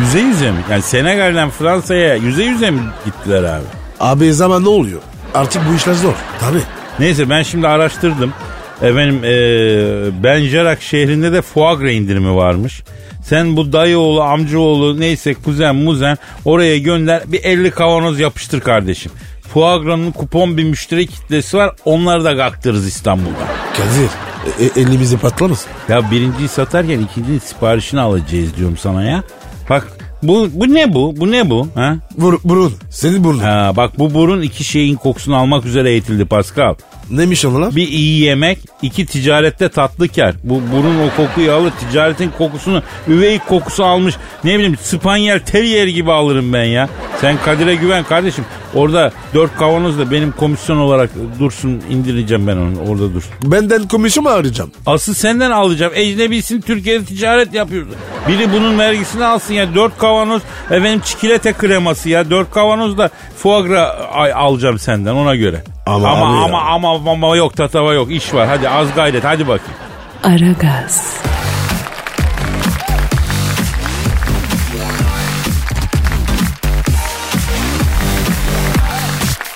Yüze 0.00 0.18
yüze 0.20 0.50
mi? 0.50 0.58
Yani 0.70 0.82
Senegal'den 0.82 1.50
Fransa'ya 1.50 2.14
yüze 2.14 2.42
yüze 2.44 2.70
mi 2.70 2.80
gittiler 3.04 3.42
abi? 3.44 3.64
Abi 4.00 4.34
zaman 4.34 4.64
ne 4.64 4.68
oluyor? 4.68 5.00
Artık 5.34 5.62
bu 5.70 5.74
işler 5.74 5.94
zor. 5.94 6.14
Tabii. 6.40 6.62
Neyse 6.98 7.30
ben 7.30 7.42
şimdi 7.42 7.68
araştırdım. 7.68 8.32
Efendim 8.82 9.20
ee, 9.24 10.22
Benjarak 10.24 10.82
şehrinde 10.82 11.32
de 11.32 11.40
gras 11.40 11.92
indirimi 11.92 12.36
varmış. 12.36 12.82
Sen 13.24 13.56
bu 13.56 13.72
dayıoğlu, 13.72 14.22
amcaoğlu 14.22 15.00
neyse 15.00 15.34
kuzen 15.34 15.76
muzen 15.76 16.18
oraya 16.44 16.78
gönder 16.78 17.22
bir 17.26 17.44
50 17.44 17.70
kavanoz 17.70 18.20
yapıştır 18.20 18.60
kardeşim. 18.60 19.12
Foie 19.54 19.78
gras'ın 19.78 20.10
kupon 20.10 20.56
bir 20.56 20.64
müşteri 20.64 21.06
kitlesi 21.06 21.56
var 21.56 21.74
onları 21.84 22.24
da 22.24 22.36
kaktırırız 22.36 22.86
İstanbul'da. 22.86 23.46
Kadir 23.76 24.10
e- 24.60 24.80
e- 24.80 24.82
elimizi 24.82 25.18
patlamasın. 25.18 25.70
Ya 25.88 26.10
birinciyi 26.10 26.48
satarken 26.48 27.00
ikincinin 27.00 27.38
siparişini 27.38 28.00
alacağız 28.00 28.56
diyorum 28.56 28.76
sana 28.76 29.04
ya. 29.04 29.22
Bak 29.70 29.88
bu, 30.22 30.48
bu 30.52 30.74
ne 30.74 30.94
bu? 30.94 31.14
Bu 31.16 31.30
ne 31.30 31.50
bu? 31.50 31.68
Ha? 31.74 31.96
Bur 32.18 32.38
burun. 32.44 32.74
Senin 32.90 33.24
burnun. 33.24 33.38
ha? 33.38 33.72
Bak 33.76 33.98
bu 33.98 34.14
burun 34.14 34.42
iki 34.42 34.64
şeyin 34.64 34.96
kokusunu 34.96 35.36
almak 35.36 35.64
üzere 35.66 35.90
eğitildi 35.90 36.24
Pascal. 36.24 36.74
Neymiş 37.10 37.44
onlar? 37.44 37.76
Bir 37.76 37.88
iyi 37.88 38.20
yemek, 38.22 38.58
iki 38.82 39.06
ticarette 39.06 39.68
tatlı 39.68 40.08
kar. 40.08 40.34
Bu 40.44 40.54
burun 40.54 40.96
o 40.98 41.16
kokuyu 41.16 41.52
alır, 41.52 41.72
ticaretin 41.80 42.30
kokusunu, 42.38 42.82
üvey 43.08 43.38
kokusu 43.38 43.84
almış. 43.84 44.14
Ne 44.44 44.54
bileyim 44.54 44.76
spanyel 44.82 45.40
terrier 45.40 45.86
gibi 45.86 46.12
alırım 46.12 46.52
ben 46.52 46.64
ya. 46.64 46.88
Sen 47.20 47.36
Kadir'e 47.44 47.74
güven 47.74 48.04
kardeşim. 48.04 48.44
Orada 48.74 49.12
dört 49.34 49.56
kavanoz 49.56 49.98
da 49.98 50.10
benim 50.10 50.32
komisyon 50.32 50.76
olarak 50.76 51.10
dursun 51.38 51.82
indireceğim 51.90 52.46
ben 52.46 52.56
onu 52.56 52.90
orada 52.90 53.14
dur. 53.14 53.22
Benden 53.42 53.88
komisyon 53.88 54.24
mu 54.24 54.30
arayacağım? 54.30 54.70
Asıl 54.86 55.14
senden 55.14 55.50
alacağım. 55.50 55.92
Ecnebisin 55.94 56.60
Türkiye'de 56.60 57.04
ticaret 57.04 57.54
yapıyordu. 57.54 57.90
Biri 58.28 58.52
bunun 58.52 58.78
vergisini 58.78 59.24
alsın 59.24 59.54
ya. 59.54 59.74
Dört 59.74 59.98
kavanoz 59.98 60.42
efendim 60.70 61.00
çikolata 61.04 61.52
kreması 61.52 62.08
ya. 62.08 62.30
Dört 62.30 62.50
kavanoz 62.50 62.98
da 62.98 63.10
ay- 64.12 64.32
alacağım 64.32 64.78
senden 64.78 65.14
ona 65.14 65.34
göre. 65.36 65.64
Ama 65.86 66.08
ama 66.08 66.44
ama, 66.44 66.60
ama 66.60 66.99
ama 67.08 67.36
yok 67.36 67.56
tatava 67.56 67.94
yok. 67.94 68.10
iş 68.10 68.34
var. 68.34 68.48
Hadi 68.48 68.68
az 68.68 68.94
gayret 68.94 69.24
hadi 69.24 69.48
bakayım. 69.48 69.74
Aragaz, 70.24 71.14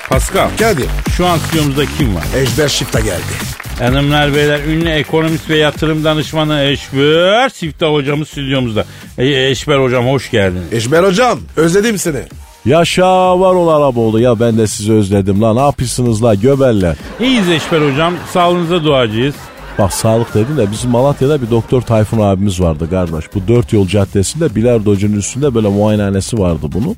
Pascal 0.09 0.49
Kadir. 0.59 0.87
şu 1.17 1.27
an 1.27 1.39
stüdyomuzda 1.39 1.85
kim 1.99 2.15
var? 2.15 2.25
Ejder 2.37 2.69
Şifta 2.69 3.01
geldi. 3.01 3.35
Hanımlar 3.79 4.35
beyler 4.35 4.61
ünlü 4.65 4.89
ekonomist 4.89 5.51
ve 5.51 5.57
yatırım 5.57 6.05
danışmanı 6.05 6.61
Eşber 6.63 7.49
Siftah 7.49 7.93
hocamız 7.93 8.29
stüdyomuzda. 8.29 8.85
E, 9.19 9.49
Eşber 9.51 9.79
hocam 9.79 10.07
hoş 10.07 10.31
geldiniz. 10.31 10.73
Eşber 10.73 11.03
hocam 11.03 11.41
özledim 11.57 11.99
seni. 11.99 12.23
Yaşa 12.65 13.41
var 13.41 13.55
ol 13.55 13.69
Araboğlu 13.69 14.21
ya 14.21 14.41
ben 14.41 14.59
de 14.59 14.67
sizi 14.67 14.93
özledim 14.93 15.43
la 15.43 15.55
ne 15.55 15.61
yapıyorsunuz 15.61 16.23
la 16.25 16.35
göbeller. 16.35 16.97
İyiyiz 17.21 17.49
Eşber 17.49 17.93
hocam 17.93 18.15
sağlığınıza 18.33 18.85
duacıyız. 18.85 19.35
Bak 19.79 19.93
sağlık 19.93 20.35
dedin 20.35 20.57
de 20.57 20.71
bizim 20.71 20.91
Malatya'da 20.91 21.43
bir 21.43 21.51
doktor 21.51 21.83
Tayfun 21.83 22.21
abimiz 22.21 22.61
vardı 22.61 22.91
kardeş. 22.91 23.25
Bu 23.35 23.49
dört 23.49 23.73
yol 23.73 23.87
caddesinde 23.87 24.55
bilardocunun 24.55 25.17
üstünde 25.17 25.55
böyle 25.55 25.69
muayenehanesi 25.69 26.39
vardı 26.39 26.67
bunun. 26.73 26.97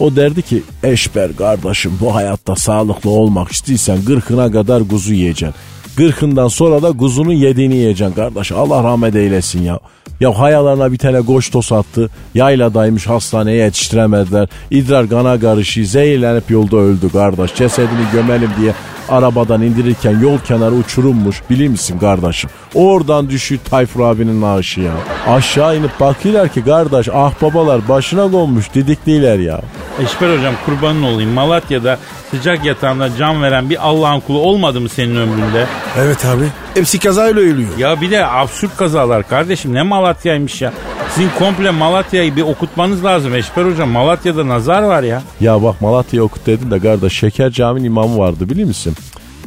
O 0.00 0.16
derdi 0.16 0.42
ki 0.42 0.62
eşber 0.82 1.36
kardeşim 1.36 1.98
bu 2.00 2.14
hayatta 2.14 2.56
sağlıklı 2.56 3.10
olmak 3.10 3.52
istiyorsan 3.52 4.04
gırkına 4.04 4.52
kadar 4.52 4.88
kuzu 4.88 5.12
yiyeceksin. 5.12 5.54
Gırkından 5.98 6.48
sonra 6.48 6.82
da 6.82 6.92
kuzunun 6.92 7.32
yediğini 7.32 7.74
yiyeceksin 7.74 8.14
kardeş. 8.14 8.52
Allah 8.52 8.84
rahmet 8.84 9.16
eylesin 9.16 9.62
ya. 9.62 9.78
Ya 10.20 10.38
hayalarına 10.38 10.92
bir 10.92 10.98
tane 10.98 11.20
goş 11.20 11.50
tos 11.50 11.72
attı. 11.72 12.10
Yayladaymış 12.34 13.06
hastaneye 13.06 13.56
yetiştiremediler. 13.56 14.48
İdrar 14.70 15.08
kana 15.08 15.40
karışı 15.40 15.86
zehirlenip 15.86 16.50
yolda 16.50 16.76
öldü 16.76 17.12
kardeş. 17.12 17.54
Cesedini 17.54 18.04
gömelim 18.12 18.50
diye 18.60 18.72
arabadan 19.08 19.62
indirirken 19.62 20.20
yol 20.20 20.38
kenarı 20.38 20.74
uçurummuş. 20.74 21.42
Bilir 21.50 21.68
misin 21.68 21.98
kardeşim? 21.98 22.50
Oradan 22.74 23.30
düşüyor 23.30 23.60
Tayfur 23.70 24.00
abinin 24.00 24.40
naaşı 24.40 24.80
ya. 24.80 24.92
Aşağı 25.26 25.78
inip 25.78 26.00
bakıyorlar 26.00 26.48
ki 26.48 26.64
kardeş 26.64 27.08
ah 27.14 27.42
babalar 27.42 27.88
başına 27.88 28.30
konmuş 28.30 28.74
didikliler 28.74 29.38
ya. 29.38 29.60
Eşber 30.02 30.38
hocam 30.38 30.54
kurbanın 30.66 31.02
olayım. 31.02 31.30
Malatya'da 31.30 31.98
sıcak 32.30 32.64
yatağında 32.64 33.16
can 33.16 33.42
veren 33.42 33.70
bir 33.70 33.88
Allah'ın 33.88 34.20
kulu 34.20 34.38
olmadı 34.38 34.80
mı 34.80 34.88
senin 34.88 35.16
ömründe? 35.16 35.66
Evet 35.98 36.24
abi. 36.26 36.44
Hepsi 36.74 36.98
kazayla 36.98 37.42
ölüyor. 37.42 37.78
Ya 37.78 38.00
bir 38.00 38.10
de 38.10 38.26
absürt 38.26 38.76
kazalar 38.76 39.28
kardeşim 39.28 39.74
ne 39.74 39.82
Malatya'ymış 39.82 40.62
ya. 40.62 40.72
Sizin 41.14 41.30
komple 41.38 41.70
Malatya'yı 41.70 42.36
bir 42.36 42.42
okutmanız 42.42 43.04
lazım 43.04 43.34
Eşber 43.34 43.64
hocam. 43.64 43.88
Malatya'da 43.88 44.48
nazar 44.48 44.82
var 44.82 45.02
ya. 45.02 45.22
Ya 45.40 45.62
bak 45.62 45.80
Malatya'ya 45.80 46.24
okut 46.24 46.46
dedin 46.46 46.70
de 46.70 46.78
kardeş 46.78 47.12
Şeker 47.12 47.50
Camii'nin 47.50 47.86
imamı 47.86 48.18
vardı 48.18 48.50
biliyor 48.50 48.68
musun? 48.68 48.94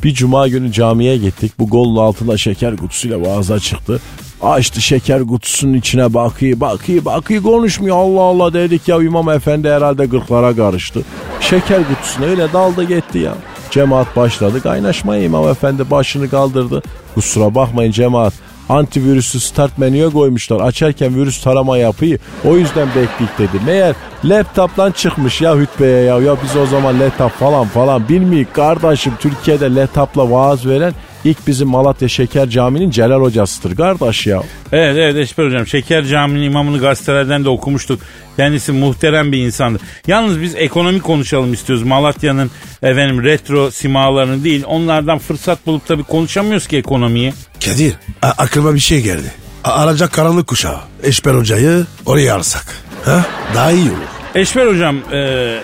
Bir 0.03 0.13
cuma 0.13 0.47
günü 0.47 0.71
camiye 0.71 1.17
gittik. 1.17 1.51
Bu 1.59 1.67
golun 1.69 1.97
altında 1.97 2.37
şeker 2.37 2.77
kutusuyla 2.77 3.21
vaaza 3.21 3.59
çıktı. 3.59 3.99
Açtı 4.43 4.81
şeker 4.81 5.27
kutusunun 5.27 5.73
içine 5.73 6.13
bakıyor 6.13 6.59
bakıyor 6.59 7.05
bakıyor 7.05 7.43
konuşmuyor. 7.43 7.97
Allah 7.97 8.21
Allah 8.21 8.53
dedik 8.53 8.87
ya 8.87 9.01
imam 9.01 9.29
efendi 9.29 9.69
herhalde 9.69 10.05
gırklara 10.05 10.55
karıştı. 10.55 11.01
Şeker 11.41 11.81
kutusuna 11.87 12.25
öyle 12.25 12.53
daldı 12.53 12.83
gitti 12.83 13.19
ya. 13.19 13.33
Cemaat 13.71 14.15
başladı 14.15 14.61
kaynaşmaya 14.61 15.23
imam 15.23 15.47
efendi 15.47 15.91
başını 15.91 16.29
kaldırdı. 16.29 16.81
Kusura 17.15 17.55
bakmayın 17.55 17.91
cemaat 17.91 18.33
antivirüsü 18.69 19.39
start 19.39 19.77
menüye 19.77 20.09
koymuşlar. 20.09 20.59
Açarken 20.59 21.15
virüs 21.15 21.43
tarama 21.43 21.77
yapıyı 21.77 22.19
o 22.45 22.57
yüzden 22.57 22.87
bekleyik 22.87 23.39
dedi. 23.39 23.63
Meğer 23.65 23.95
laptop'tan 24.23 24.91
çıkmış 24.91 25.41
ya 25.41 25.57
hütbeye 25.57 26.03
ya. 26.03 26.19
Ya 26.19 26.35
biz 26.43 26.55
o 26.55 26.65
zaman 26.65 26.99
laptop 26.99 27.31
falan 27.31 27.67
falan 27.67 28.09
bilmiyik 28.09 28.53
kardeşim. 28.53 29.13
Türkiye'de 29.19 29.75
laptopla 29.75 30.31
vaaz 30.31 30.65
veren 30.65 30.93
ilk 31.25 31.47
bizim 31.47 31.67
Malatya 31.67 32.07
Şeker 32.09 32.49
Camii'nin 32.49 32.91
Celal 32.91 33.21
hocasıdır 33.21 33.75
kardeş 33.75 34.27
ya. 34.27 34.43
Evet 34.71 34.95
evet 34.97 35.15
Eşber 35.15 35.45
hocam. 35.47 35.67
Şeker 35.67 36.05
Camii'nin 36.05 36.43
imamını 36.45 36.79
gazetelerden 36.79 37.45
de 37.45 37.49
okumuştuk. 37.49 37.99
Kendisi 38.37 38.71
muhterem 38.71 39.31
bir 39.31 39.37
insandı. 39.45 39.79
Yalnız 40.07 40.41
biz 40.41 40.55
ekonomi 40.55 40.99
konuşalım 40.99 41.53
istiyoruz. 41.53 41.83
Malatya'nın 41.85 42.51
efendim 42.83 43.23
retro 43.23 43.71
simalarını 43.71 44.43
değil. 44.43 44.63
Onlardan 44.67 45.17
fırsat 45.19 45.65
bulup 45.65 45.87
tabii 45.87 46.03
konuşamıyoruz 46.03 46.67
ki 46.67 46.77
ekonomiyi. 46.77 47.33
Kadir 47.65 47.93
a- 48.21 48.27
aklıma 48.37 48.73
bir 48.75 48.79
şey 48.79 49.01
geldi. 49.01 49.31
A- 49.63 49.71
arayacak 49.71 50.11
karanlık 50.13 50.47
kuşağı. 50.47 50.79
Eşber 51.03 51.33
hocayı 51.33 51.85
oraya 52.05 52.35
alsak. 52.35 52.65
Ha? 53.05 53.25
Daha 53.55 53.71
iyi 53.71 53.81
olur. 53.89 54.11
Eşver 54.35 54.67
hocam 54.67 54.95
e, 55.11 55.17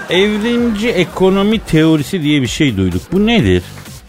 evrimci 0.09 0.89
ekonomi 0.89 1.59
teorisi 1.59 2.23
diye 2.23 2.41
bir 2.41 2.47
şey 2.47 2.77
duyduk. 2.77 3.01
Bu 3.11 3.25
nedir? 3.27 3.63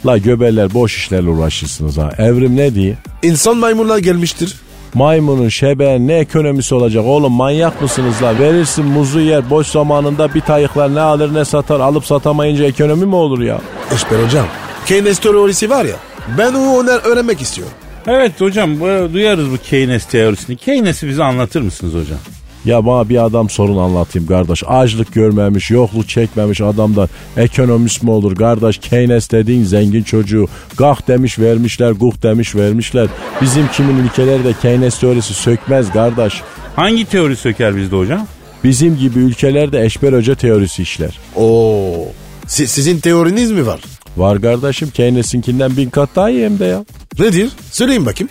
La 0.06 0.18
göbeler 0.18 0.74
boş 0.74 0.96
işlerle 0.96 1.30
uğraşırsınız 1.30 1.98
ha. 1.98 2.12
Evrim 2.18 2.56
ne 2.56 2.74
diye? 2.74 2.94
İnsan 3.22 3.56
maymunlar 3.56 3.98
gelmiştir. 3.98 4.54
Maymunun 4.94 5.48
şebeğin 5.48 6.08
ne 6.08 6.14
ekonomisi 6.18 6.74
olacak 6.74 7.04
oğlum 7.06 7.32
manyak 7.32 7.82
mısınız 7.82 8.14
la? 8.22 8.38
Verirsin 8.38 8.84
muzu 8.84 9.20
yer 9.20 9.50
boş 9.50 9.66
zamanında 9.66 10.34
bir 10.34 10.40
tayıklar 10.40 10.94
ne 10.94 11.00
alır 11.00 11.34
ne 11.34 11.44
satar 11.44 11.80
alıp 11.80 12.06
satamayınca 12.06 12.64
ekonomi 12.64 13.06
mi 13.06 13.14
olur 13.14 13.40
ya? 13.40 13.60
Eşber 13.94 14.24
hocam. 14.26 14.46
Keynes 14.86 15.18
teorisi 15.18 15.70
var 15.70 15.84
ya. 15.84 15.96
Ben 16.38 16.54
onu 16.54 16.90
öğrenmek 16.90 17.40
istiyorum. 17.40 17.74
Evet 18.06 18.40
hocam 18.40 18.80
bu- 18.80 19.12
duyarız 19.12 19.50
bu 19.50 19.56
Keynes 19.56 20.04
teorisini. 20.04 20.56
Keynes'i 20.56 21.08
bize 21.08 21.24
anlatır 21.24 21.60
mısınız 21.60 21.94
hocam? 21.94 22.18
Ya 22.68 22.86
bana 22.86 23.08
bir 23.08 23.24
adam 23.24 23.50
sorun 23.50 23.76
anlatayım 23.76 24.28
kardeş. 24.28 24.62
Açlık 24.66 25.14
görmemiş, 25.14 25.70
yokluk 25.70 26.08
çekmemiş 26.08 26.60
adamdan 26.60 27.08
ekonomist 27.36 28.02
mi 28.02 28.10
olur 28.10 28.36
kardeş? 28.36 28.78
Keynes 28.78 29.30
dediğin 29.30 29.64
zengin 29.64 30.02
çocuğu. 30.02 30.46
Gah 30.76 31.08
demiş 31.08 31.38
vermişler, 31.38 31.90
guh 31.90 32.22
demiş 32.22 32.54
vermişler. 32.54 33.08
Bizim 33.42 33.68
kimin 33.68 34.04
ülkelerde 34.04 34.52
Keynes 34.62 34.98
teorisi 35.00 35.34
sökmez 35.34 35.92
kardeş. 35.92 36.42
Hangi 36.76 37.04
teori 37.04 37.36
söker 37.36 37.76
bizde 37.76 37.96
hocam? 37.96 38.26
Bizim 38.64 38.96
gibi 38.98 39.18
ülkelerde 39.18 39.84
Eşber 39.84 40.12
Hoca 40.12 40.34
teorisi 40.34 40.82
işler. 40.82 41.18
Oo. 41.36 41.92
Si- 42.46 42.66
sizin 42.68 42.98
teoriniz 42.98 43.50
mi 43.50 43.66
var? 43.66 43.80
Var 44.16 44.40
kardeşim 44.42 44.90
Keynes'inkinden 44.90 45.76
bin 45.76 45.90
kat 45.90 46.08
daha 46.16 46.30
iyi 46.30 46.44
hem 46.44 46.58
de 46.58 46.64
ya. 46.64 46.84
Nedir? 47.18 47.50
Söyleyin 47.70 48.06
bakayım. 48.06 48.30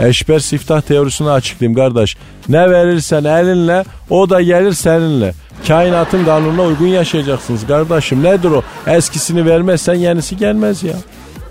Eşber 0.00 0.38
siftah 0.38 0.80
teorisini 0.80 1.30
açıklayayım 1.30 1.76
kardeş. 1.76 2.16
Ne 2.48 2.70
verirsen 2.70 3.24
elinle 3.24 3.84
o 4.10 4.30
da 4.30 4.42
gelir 4.42 4.72
seninle. 4.72 5.34
Kainatın 5.68 6.24
kanununa 6.24 6.62
uygun 6.62 6.86
yaşayacaksınız 6.86 7.66
kardeşim. 7.66 8.22
Nedir 8.22 8.50
o? 8.50 8.62
Eskisini 8.86 9.46
vermezsen 9.46 9.94
yenisi 9.94 10.36
gelmez 10.36 10.82
ya. 10.82 10.94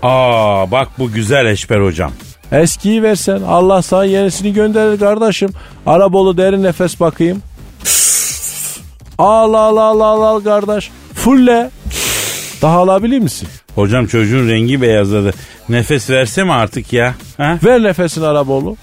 Aa 0.02 0.70
bak 0.70 0.88
bu 0.98 1.12
güzel 1.12 1.46
Eşber 1.46 1.80
hocam. 1.80 2.12
Eskiyi 2.52 3.02
versen 3.02 3.42
Allah 3.48 3.82
sana 3.82 4.04
yenisini 4.04 4.52
gönderir 4.52 4.98
kardeşim. 4.98 5.50
Arabolu 5.86 6.36
derin 6.36 6.62
nefes 6.62 7.00
bakayım. 7.00 7.42
Al 9.18 9.54
al 9.54 9.76
al 9.76 10.00
al 10.00 10.22
al 10.22 10.40
kardeş. 10.40 10.90
Fulle. 11.14 11.70
Daha 12.62 12.78
alabilir 12.78 13.18
misin? 13.18 13.48
Hocam 13.74 14.06
çocuğun 14.06 14.48
rengi 14.48 14.82
beyazladı. 14.82 15.32
Nefes 15.68 16.10
verse 16.10 16.44
mi 16.44 16.52
artık 16.52 16.92
ya? 16.92 17.14
Ha? 17.36 17.58
Ver 17.64 17.82
nefesini 17.82 18.26
Arabolu. 18.26 18.76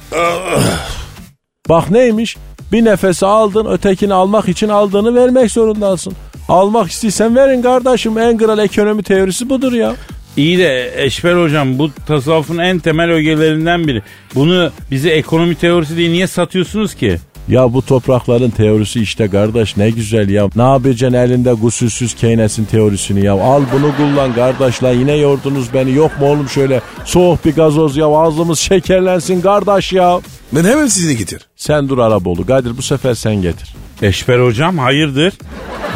Bak 1.69 1.91
neymiş? 1.91 2.37
Bir 2.71 2.85
nefesi 2.85 3.25
aldın 3.25 3.65
ötekini 3.65 4.13
almak 4.13 4.49
için 4.49 4.69
aldığını 4.69 5.15
vermek 5.15 5.51
zorundasın. 5.51 6.13
Almak 6.49 6.91
istiyorsan 6.91 7.35
verin 7.35 7.61
kardeşim. 7.61 8.17
En 8.17 8.37
kral 8.37 8.59
ekonomi 8.59 9.03
teorisi 9.03 9.49
budur 9.49 9.73
ya. 9.73 9.95
İyi 10.37 10.57
de 10.57 10.93
Eşber 11.03 11.43
hocam 11.43 11.79
bu 11.79 11.91
tasavvufun 12.07 12.57
en 12.57 12.79
temel 12.79 13.09
ögelerinden 13.11 13.87
biri. 13.87 14.01
Bunu 14.35 14.71
bize 14.91 15.09
ekonomi 15.09 15.55
teorisi 15.55 15.97
diye 15.97 16.09
niye 16.11 16.27
satıyorsunuz 16.27 16.93
ki? 16.95 17.17
Ya 17.47 17.73
bu 17.73 17.81
toprakların 17.81 18.49
teorisi 18.49 19.01
işte 19.01 19.29
kardeş 19.29 19.77
ne 19.77 19.89
güzel 19.89 20.29
ya. 20.29 20.49
Ne 20.55 20.61
yapacaksın 20.61 21.17
elinde 21.17 21.53
gusülsüz 21.53 22.13
Keynes'in 22.15 22.65
teorisini 22.65 23.25
ya. 23.25 23.33
Al 23.33 23.63
bunu 23.73 23.95
kullan 23.97 24.33
kardeş 24.33 24.83
la 24.83 24.91
yine 24.91 25.15
yordunuz 25.15 25.73
beni. 25.73 25.91
Yok 25.95 26.19
mu 26.19 26.25
oğlum 26.27 26.49
şöyle 26.49 26.81
soğuk 27.05 27.45
bir 27.45 27.55
gazoz 27.55 27.97
ya 27.97 28.07
ağzımız 28.07 28.59
şekerlensin 28.59 29.41
kardeş 29.41 29.93
ya. 29.93 30.19
Ben 30.51 30.63
hemen 30.63 30.87
sizini 30.87 31.17
getir. 31.17 31.41
Sen 31.55 31.89
dur 31.89 31.97
Arabolu 31.97 32.45
Kadir 32.45 32.77
bu 32.77 32.81
sefer 32.81 33.13
sen 33.13 33.35
getir. 33.41 33.75
Eşber 34.01 34.39
hocam 34.39 34.77
hayırdır? 34.77 35.33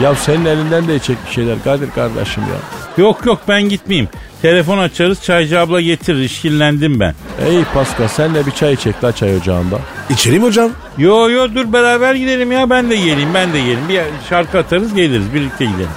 Ya 0.03 0.15
senin 0.15 0.45
elinden 0.45 0.87
de 0.87 0.95
içecek 0.95 1.17
bir 1.27 1.31
şeyler 1.31 1.63
Kadir 1.63 1.91
kardeşim 1.91 2.43
ya. 2.43 2.80
Yok 2.97 3.25
yok 3.25 3.41
ben 3.47 3.69
gitmeyeyim. 3.69 4.09
Telefon 4.41 4.77
açarız 4.77 5.23
çaycı 5.23 5.59
abla 5.59 5.81
getirir 5.81 6.23
işkillendim 6.23 6.99
ben. 6.99 7.15
Ey 7.45 7.63
Pascal 7.73 8.07
sen 8.07 8.35
de 8.35 8.45
bir 8.45 8.51
çay 8.51 8.75
çek 8.75 9.03
la 9.03 9.11
çay 9.11 9.35
ocağında. 9.37 9.79
İçerim 10.09 10.43
hocam. 10.43 10.71
Yo 10.97 11.29
yo 11.29 11.47
dur 11.55 11.73
beraber 11.73 12.15
gidelim 12.15 12.51
ya 12.51 12.69
ben 12.69 12.89
de 12.89 12.95
geleyim 12.97 13.33
ben 13.33 13.53
de 13.53 13.59
geleyim. 13.59 13.89
Bir 13.89 13.99
şarkı 14.29 14.57
atarız 14.59 14.93
geliriz 14.93 15.33
birlikte 15.33 15.65
gidelim. 15.65 15.87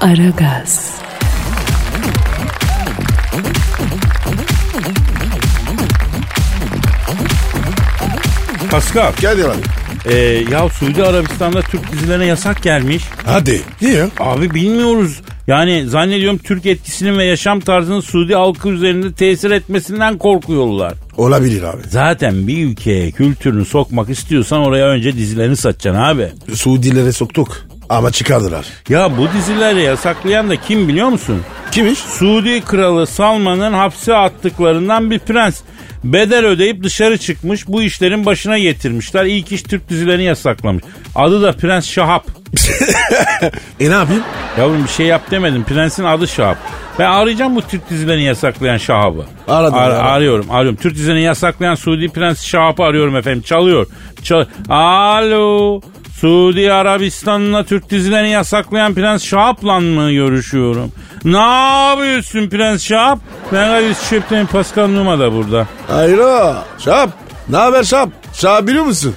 Aragaz, 0.00 0.94
Pascal 8.70 9.12
Geldi 9.20 9.44
abi. 9.44 10.14
e, 10.14 10.16
ya 10.50 10.68
Suudi 10.68 11.04
Arabistan'da 11.04 11.62
Türk 11.62 11.92
dizilerine 11.92 12.26
yasak 12.26 12.62
gelmiş. 12.62 13.04
Hadi. 13.26 13.62
Niye? 13.82 14.06
Abi 14.20 14.54
bilmiyoruz. 14.54 15.20
Yani 15.46 15.84
zannediyorum 15.88 16.38
Türk 16.38 16.66
etkisinin 16.66 17.18
ve 17.18 17.24
yaşam 17.24 17.60
tarzının 17.60 18.00
Suudi 18.00 18.34
halkı 18.34 18.68
üzerinde 18.68 19.12
tesir 19.12 19.50
etmesinden 19.50 20.18
korkuyorlar. 20.18 20.92
Olabilir 21.16 21.62
abi. 21.62 21.82
Zaten 21.88 22.46
bir 22.48 22.66
ülkeye 22.66 23.10
kültürünü 23.10 23.64
sokmak 23.64 24.10
istiyorsan 24.10 24.60
oraya 24.60 24.86
önce 24.88 25.12
dizilerini 25.12 25.56
satacaksın 25.56 26.00
abi. 26.00 26.28
Suudilere 26.54 27.12
soktuk. 27.12 27.66
Ama 27.94 28.10
çıkardılar. 28.10 28.66
Ya 28.88 29.16
bu 29.18 29.28
dizileri 29.32 29.82
yasaklayan 29.82 30.50
da 30.50 30.56
kim 30.56 30.88
biliyor 30.88 31.08
musun? 31.08 31.42
Kimmiş? 31.70 31.98
Suudi 31.98 32.60
kralı 32.60 33.06
Salman'ın 33.06 33.72
hapse 33.72 34.14
attıklarından 34.16 35.10
bir 35.10 35.18
prens. 35.18 35.60
Bedel 36.04 36.46
ödeyip 36.46 36.82
dışarı 36.82 37.18
çıkmış 37.18 37.68
bu 37.68 37.82
işlerin 37.82 38.26
başına 38.26 38.58
getirmişler. 38.58 39.24
İlk 39.24 39.52
iş 39.52 39.62
Türk 39.62 39.88
dizilerini 39.88 40.24
yasaklamış. 40.24 40.84
Adı 41.14 41.42
da 41.42 41.52
Prens 41.52 41.86
Şahap. 41.90 42.24
E 43.80 43.90
ne 43.90 43.94
yapayım? 43.94 44.22
Yavrum 44.58 44.84
bir 44.84 44.88
şey 44.88 45.06
yap 45.06 45.30
demedim. 45.30 45.64
Prensin 45.64 46.04
adı 46.04 46.28
Şahap. 46.28 46.56
Ben 46.98 47.10
arayacağım 47.10 47.56
bu 47.56 47.62
Türk 47.62 47.90
dizilerini 47.90 48.22
yasaklayan 48.24 48.76
Şahab'ı. 48.76 49.24
Aradım 49.48 49.78
Ar- 49.78 49.90
ya. 49.90 49.96
arıyorum, 49.98 50.46
arıyorum. 50.50 50.78
Türk 50.82 50.94
dizilerini 50.94 51.22
yasaklayan 51.22 51.74
Suudi 51.74 52.08
Prens 52.08 52.44
Şahab'ı 52.44 52.82
arıyorum 52.82 53.16
efendim. 53.16 53.42
Çalıyor. 53.42 53.86
Çal 54.22 54.44
Alo. 54.68 55.80
Suudi 56.20 56.72
Arabistan'la 56.72 57.64
Türk 57.64 57.90
dizilerini 57.90 58.30
yasaklayan 58.30 58.94
Prens 58.94 59.24
Şahap'la 59.24 59.80
mı 59.80 60.12
görüşüyorum? 60.12 60.92
Ne 61.24 61.38
yapıyorsun 61.88 62.48
Prens 62.48 62.84
Şahap? 62.84 63.18
Ben 63.52 63.68
Kadir 63.68 63.96
Çöpten 64.10 64.46
Pascal 64.46 64.88
Numa 64.88 65.18
da 65.18 65.32
burada. 65.32 65.66
Hayro. 65.88 66.54
Şap. 66.78 67.10
Ne 67.48 67.56
haber 67.56 67.82
Şap? 67.84 68.08
Şap 68.34 68.66
biliyor 68.66 68.84
musun? 68.84 69.14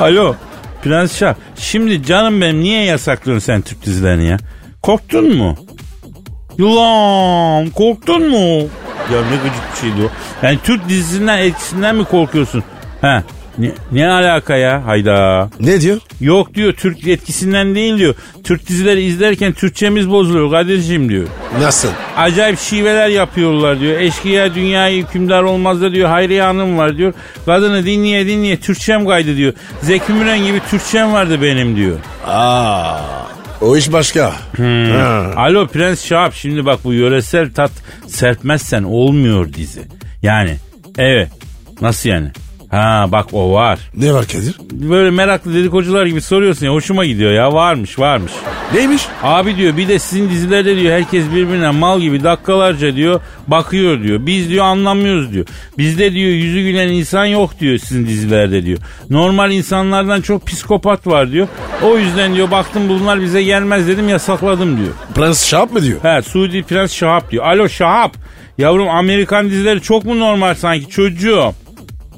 Alo 0.00 0.34
Prens 0.84 1.18
Şah. 1.18 1.34
Şimdi 1.58 2.02
canım 2.02 2.40
benim 2.40 2.60
niye 2.60 2.84
yasaklıyorsun 2.84 3.46
sen 3.46 3.62
Türk 3.62 3.84
dizilerini 3.86 4.26
ya? 4.26 4.36
Korktun 4.82 5.36
mu? 5.36 5.56
Yılan 6.58 7.70
korktun 7.70 8.28
mu? 8.28 8.58
Ya 9.12 9.20
ne 9.30 9.36
gıcık 9.36 9.62
bir 9.74 9.80
şeydi 9.80 10.02
o. 10.06 10.10
Yani 10.46 10.58
Türk 10.64 10.88
dizisinden 10.88 11.38
etkisinden 11.38 11.96
mi 11.96 12.04
korkuyorsun? 12.04 12.64
Ha 13.00 13.22
ne, 13.58 13.70
ne 13.92 14.08
alaka 14.08 14.56
ya 14.56 14.86
hayda. 14.86 15.50
Ne 15.60 15.80
diyor? 15.80 15.98
Yok 16.20 16.54
diyor 16.54 16.72
Türk 16.72 17.08
etkisinden 17.08 17.74
değil 17.74 17.98
diyor. 17.98 18.14
Türk 18.44 18.68
dizileri 18.68 19.02
izlerken 19.02 19.52
Türkçemiz 19.52 20.10
bozuluyor 20.10 20.50
Kadir'cim 20.50 21.08
diyor. 21.08 21.26
Nasıl? 21.60 21.88
Acayip 22.16 22.58
şiveler 22.58 23.08
yapıyorlar 23.08 23.80
diyor. 23.80 24.00
Eşkıya 24.00 24.54
dünyayı 24.54 25.06
hükümdar 25.06 25.42
olmaz 25.42 25.82
da 25.82 25.92
diyor. 25.92 26.08
Hayriye 26.08 26.42
Hanım 26.42 26.78
var 26.78 26.96
diyor. 26.96 27.12
Kadını 27.46 27.86
dinleye 27.86 28.26
dinleye 28.26 28.60
Türkçem 28.60 29.06
kaydı 29.06 29.36
diyor. 29.36 29.52
Zeki 29.82 30.12
Müren 30.12 30.38
gibi 30.38 30.60
Türkçem 30.70 31.12
vardı 31.12 31.42
benim 31.42 31.76
diyor. 31.76 31.96
Aa. 32.26 32.98
O 33.60 33.76
iş 33.76 33.92
başka. 33.92 34.32
Ha. 34.56 35.32
Alo 35.36 35.66
Prens 35.66 36.04
Şahap 36.04 36.34
şimdi 36.34 36.66
bak 36.66 36.78
bu 36.84 36.92
yöresel 36.92 37.52
tat 37.52 37.70
serpmezsen 38.06 38.82
olmuyor 38.82 39.52
dizi. 39.52 39.82
Yani 40.22 40.56
evet 40.98 41.28
nasıl 41.80 42.08
yani? 42.08 42.28
Ha 42.70 43.06
bak 43.08 43.26
o 43.34 43.52
var. 43.52 43.78
Ne 43.94 44.14
var 44.14 44.26
Kadir? 44.26 44.56
Böyle 44.72 45.10
meraklı 45.10 45.54
dedikocular 45.54 46.06
gibi 46.06 46.20
soruyorsun 46.20 46.66
ya 46.66 46.72
hoşuma 46.72 47.04
gidiyor 47.04 47.32
ya 47.32 47.52
varmış 47.52 47.98
varmış. 47.98 48.32
Neymiş? 48.74 49.02
Abi 49.22 49.56
diyor 49.56 49.76
bir 49.76 49.88
de 49.88 49.98
sizin 49.98 50.30
dizilerde 50.30 50.76
diyor 50.76 50.92
herkes 50.92 51.24
birbirine 51.30 51.70
mal 51.70 52.00
gibi 52.00 52.24
dakikalarca 52.24 52.96
diyor 52.96 53.20
bakıyor 53.46 54.02
diyor. 54.02 54.26
Biz 54.26 54.50
diyor 54.50 54.64
anlamıyoruz 54.64 55.32
diyor. 55.32 55.46
Bizde 55.78 56.12
diyor 56.12 56.30
yüzü 56.30 56.60
gülen 56.62 56.88
insan 56.88 57.24
yok 57.24 57.60
diyor 57.60 57.78
sizin 57.78 58.06
dizilerde 58.06 58.64
diyor. 58.66 58.78
Normal 59.10 59.52
insanlardan 59.52 60.20
çok 60.20 60.46
psikopat 60.46 61.06
var 61.06 61.32
diyor. 61.32 61.48
O 61.82 61.98
yüzden 61.98 62.34
diyor 62.34 62.50
baktım 62.50 62.82
bunlar 62.88 63.20
bize 63.22 63.42
gelmez 63.42 63.88
dedim 63.88 64.08
yasakladım 64.08 64.76
diyor. 64.76 64.92
Prens 65.14 65.46
Şap 65.46 65.72
mı 65.72 65.82
diyor? 65.82 66.00
He 66.02 66.22
Suudi 66.22 66.62
Prens 66.62 66.92
Şahap 66.92 67.30
diyor. 67.30 67.44
Alo 67.44 67.68
Şahap. 67.68 68.16
Yavrum 68.58 68.88
Amerikan 68.88 69.50
dizileri 69.50 69.82
çok 69.82 70.04
mu 70.04 70.18
normal 70.18 70.54
sanki 70.54 70.88
çocuğum? 70.88 71.52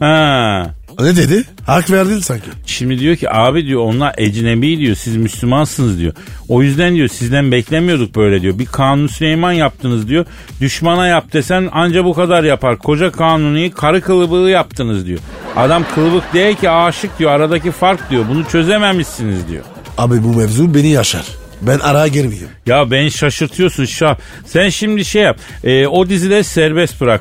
Ha. 0.00 0.74
Ne 1.00 1.16
dedi? 1.16 1.44
Hak 1.66 1.90
verdin 1.90 2.18
sanki. 2.18 2.44
Şimdi 2.66 2.98
diyor 2.98 3.16
ki 3.16 3.30
abi 3.30 3.66
diyor 3.66 3.80
onlar 3.80 4.14
ecnebi 4.18 4.78
diyor 4.78 4.96
siz 4.96 5.16
Müslümansınız 5.16 5.98
diyor. 5.98 6.12
O 6.48 6.62
yüzden 6.62 6.94
diyor 6.94 7.08
sizden 7.08 7.52
beklemiyorduk 7.52 8.16
böyle 8.16 8.42
diyor. 8.42 8.58
Bir 8.58 8.66
kanun 8.66 9.06
Süleyman 9.06 9.52
yaptınız 9.52 10.08
diyor. 10.08 10.26
Düşmana 10.60 11.06
yap 11.06 11.32
desen 11.32 11.68
anca 11.72 12.04
bu 12.04 12.14
kadar 12.14 12.44
yapar. 12.44 12.78
Koca 12.78 13.12
kanuniyi 13.12 13.70
karı 13.70 14.00
kılıbığı 14.00 14.50
yaptınız 14.50 15.06
diyor. 15.06 15.18
Adam 15.56 15.84
kılıbık 15.94 16.34
değil 16.34 16.56
ki 16.56 16.70
aşık 16.70 17.18
diyor 17.18 17.30
aradaki 17.30 17.70
fark 17.70 18.10
diyor. 18.10 18.24
Bunu 18.30 18.44
çözememişsiniz 18.48 19.48
diyor. 19.48 19.64
Abi 19.98 20.24
bu 20.24 20.36
mevzu 20.36 20.74
beni 20.74 20.88
yaşar. 20.88 21.24
Ben 21.62 21.78
araya 21.78 22.06
girmeyeyim. 22.06 22.48
Ya 22.66 22.90
beni 22.90 23.10
şaşırtıyorsun 23.10 23.84
Şah. 23.84 24.16
Sen 24.46 24.68
şimdi 24.68 25.04
şey 25.04 25.22
yap. 25.22 25.38
e, 25.64 25.86
o 25.86 26.08
dizileri 26.08 26.44
serbest 26.44 27.00
bırak. 27.00 27.20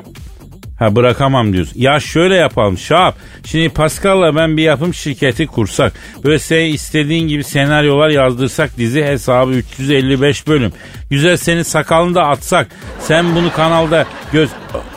Ha 0.80 0.96
bırakamam 0.96 1.52
diyorsun. 1.52 1.74
Ya 1.76 2.00
şöyle 2.00 2.34
yapalım 2.34 2.78
Şahap. 2.78 3.16
Şimdi 3.44 3.68
Pascal'la 3.68 4.36
ben 4.36 4.56
bir 4.56 4.62
yapım 4.62 4.94
şirketi 4.94 5.46
kursak. 5.46 5.92
Böyle 6.24 6.38
sen 6.38 6.64
istediğin 6.64 7.28
gibi 7.28 7.44
senaryolar 7.44 8.08
yazdırsak 8.08 8.78
dizi 8.78 9.04
hesabı 9.04 9.52
355 9.52 10.46
bölüm. 10.46 10.72
Güzel 11.10 11.36
senin 11.36 11.62
sakalını 11.62 12.14
da 12.14 12.26
atsak. 12.26 12.68
Sen 13.00 13.36
bunu 13.36 13.52
kanalda 13.52 14.06
göz... 14.32 14.50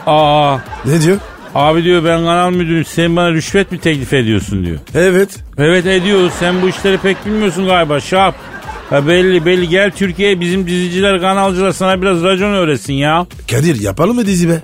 Aa 0.06 0.58
Ne 0.86 1.02
diyor? 1.02 1.18
abi 1.56 1.84
diyor 1.84 2.04
ben 2.04 2.18
kanal 2.20 2.52
müdürüm 2.52 2.86
sen 2.86 3.16
bana 3.16 3.32
rüşvet 3.32 3.72
mi 3.72 3.80
teklif 3.80 4.14
ediyorsun 4.14 4.66
diyor. 4.66 4.78
Evet. 4.96 5.30
Evet 5.58 5.86
ediyoruz. 5.86 6.34
Sen 6.40 6.62
bu 6.62 6.70
işleri 6.70 6.98
pek 6.98 7.26
bilmiyorsun 7.26 7.66
galiba 7.66 8.00
Şahap. 8.00 8.36
Ha 8.90 9.08
belli 9.08 9.46
belli 9.46 9.70
gel 9.70 9.92
Türkiye'ye 9.92 10.40
bizim 10.40 10.68
diziciler 10.68 11.22
kanalcılar 11.22 11.72
sana 11.72 12.02
biraz 12.02 12.24
racon 12.24 12.54
öğretsin 12.54 12.94
ya. 12.94 13.26
Kadir 13.52 13.82
yapalım 13.82 14.16
mı 14.16 14.26
dizi 14.26 14.50
be? 14.50 14.62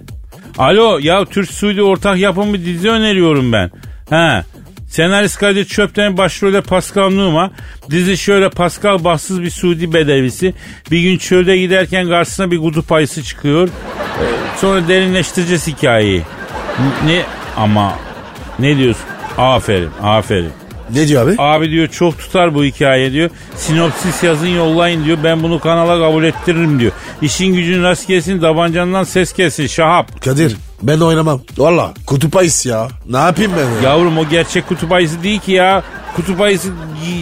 Alo 0.60 1.00
ya 1.02 1.26
Türk 1.26 1.52
Suudi 1.52 1.82
ortak 1.84 2.18
yapım 2.18 2.54
bir 2.54 2.66
dizi 2.66 2.90
öneriyorum 2.90 3.54
ben. 3.54 3.72
Ha. 4.10 4.44
Senarist 4.90 5.40
Kadir 5.40 5.66
Çöpten 5.66 6.18
başrolde 6.18 6.62
Pascal 6.62 7.10
Numa. 7.10 7.52
Dizi 7.90 8.18
şöyle 8.18 8.50
Pascal 8.50 9.04
bahtsız 9.04 9.42
bir 9.42 9.50
Suudi 9.50 9.94
bedevisi. 9.94 10.54
Bir 10.92 11.02
gün 11.02 11.18
çölde 11.18 11.58
giderken 11.58 12.08
karşısına 12.08 12.52
bir 12.52 12.58
kutup 12.58 12.92
ayısı 12.92 13.24
çıkıyor. 13.24 13.68
Ee, 13.68 13.72
sonra 14.58 14.88
derinleştireceğiz 14.88 15.68
hikayeyi. 15.68 16.22
Ne 17.06 17.22
ama 17.58 17.94
ne 18.60 18.78
diyorsun? 18.78 19.06
Aferin 19.38 19.92
aferin. 20.04 20.59
Ne 20.94 21.08
diyor 21.08 21.28
abi? 21.28 21.36
Abi 21.38 21.72
diyor 21.72 21.88
çok 21.88 22.20
tutar 22.20 22.56
bu 22.56 22.64
hikaye 22.64 23.12
diyor. 23.12 23.30
Sinopsis 23.56 24.24
yazın 24.24 24.48
yollayın 24.48 25.06
diyor. 25.06 25.18
Ben 25.24 25.44
bunu 25.44 25.60
kanala 25.60 26.00
kabul 26.08 26.24
ettiririm 26.24 26.80
diyor. 26.80 26.92
İşin 27.22 27.54
gücün 27.54 27.84
rast 27.84 28.08
gelsin 28.08 28.40
tabancandan 28.42 29.04
ses 29.04 29.34
gelsin 29.34 29.68
Şahap. 29.68 30.22
Kadir 30.24 30.56
ben 30.84 31.00
oynamam. 31.00 31.42
Valla 31.58 31.94
kutup 32.06 32.38
ayısı 32.38 32.70
ya. 32.70 32.88
Ne 33.10 33.18
yapayım 33.18 33.52
ben 33.58 33.84
ya? 33.84 33.90
Yavrum 33.92 34.18
o 34.18 34.30
gerçek 34.30 34.68
kutup 34.68 34.92
ayısı 34.92 35.24
değil 35.24 35.40
ki 35.40 35.52
ya. 35.52 35.84
Kutup 36.16 36.42
ayısı 36.42 36.68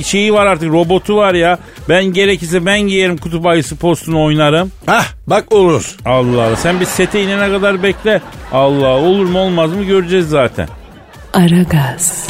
şeyi 0.05 0.33
var 0.33 0.45
artık 0.45 0.69
robotu 0.69 1.15
var 1.17 1.33
ya. 1.33 1.59
Ben 1.89 2.05
gerekirse 2.05 2.65
ben 2.65 2.79
giyerim 2.81 3.17
kutup 3.17 3.45
ayısı 3.45 3.75
postunu 3.75 4.23
oynarım. 4.23 4.71
Hah 4.85 5.05
bak 5.27 5.53
olur. 5.53 5.95
Allah 6.05 6.41
Allah 6.43 6.55
sen 6.55 6.79
bir 6.79 6.85
sete 6.85 7.23
inene 7.23 7.49
kadar 7.49 7.83
bekle. 7.83 8.21
Allah 8.51 8.87
olur 8.87 9.25
mu 9.25 9.39
olmaz 9.39 9.73
mı 9.73 9.83
göreceğiz 9.83 10.29
zaten. 10.29 10.67
Aragaz, 11.33 12.27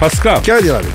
Pascal 0.00 0.36
Kadir 0.42 0.74
abi. 0.74 0.86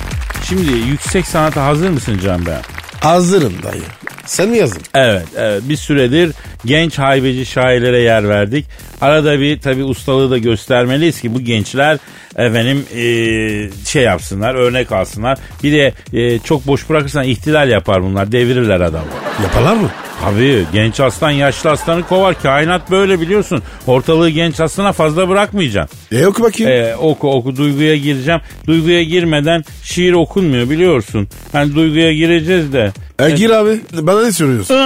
şimdi 0.44 0.72
yüksek 0.72 1.28
sanata 1.28 1.66
hazır 1.66 1.90
mısın 1.90 2.20
Can 2.24 2.46
Bey? 2.46 2.54
Hazırım 3.02 3.54
dayı. 3.64 3.82
Sen 4.26 4.50
mi 4.50 4.58
yazdın? 4.58 4.82
Evet, 4.96 5.26
evet 5.38 5.62
bir 5.70 5.76
süredir 5.76 6.32
genç 6.66 7.00
haybeci 7.00 7.46
şairlere 7.46 8.00
yer 8.02 8.30
verdik. 8.30 8.66
Arada 9.02 9.40
bir 9.40 9.60
tabi 9.60 9.84
ustalığı 9.84 10.32
da 10.32 10.38
göstermeliyiz 10.38 11.22
ki 11.22 11.34
bu 11.34 11.42
gençler 11.42 11.98
efendim 12.36 12.86
eee, 12.96 13.70
şey 13.88 14.04
yapsınlar, 14.04 14.56
örnek 14.56 14.92
alsınlar. 14.92 15.38
Bir 15.64 15.72
de 15.72 15.94
eee, 16.14 16.40
çok 16.44 16.68
boş 16.68 16.90
bırakırsan 16.90 17.24
ihtilal 17.24 17.70
yapar 17.70 18.04
bunlar, 18.04 18.32
devirirler 18.32 18.80
adamı. 18.82 19.06
Yaparlar 19.44 19.74
mı? 19.76 19.90
Tabii 20.24 20.66
genç 20.74 21.00
aslan 21.00 21.32
yaşlı 21.32 21.70
aslanı 21.72 22.04
kovar. 22.08 22.42
Kainat 22.42 22.92
böyle 22.92 23.22
biliyorsun. 23.22 23.64
Ortalığı 23.88 24.30
genç 24.30 24.60
aslana 24.60 24.92
fazla 24.94 25.30
bırakmayacaksın. 25.30 26.00
E 26.12 26.26
oku 26.28 26.44
bakayım. 26.44 26.72
Ee, 26.72 26.96
oku 26.96 27.32
oku 27.34 27.56
duyguya 27.56 27.96
gireceğim. 27.96 28.42
Duyguya 28.68 29.04
girmeden 29.04 29.64
şiir 29.84 30.14
okunmuyor 30.14 30.70
biliyorsun. 30.70 31.28
Hani 31.52 31.76
duyguya 31.76 32.14
gireceğiz 32.14 32.74
de. 32.74 32.92
E, 33.20 33.30
gir 33.30 33.50
abi. 33.50 33.80
Bana 33.94 34.22
ne 34.24 34.32
soruyorsun? 34.32 34.76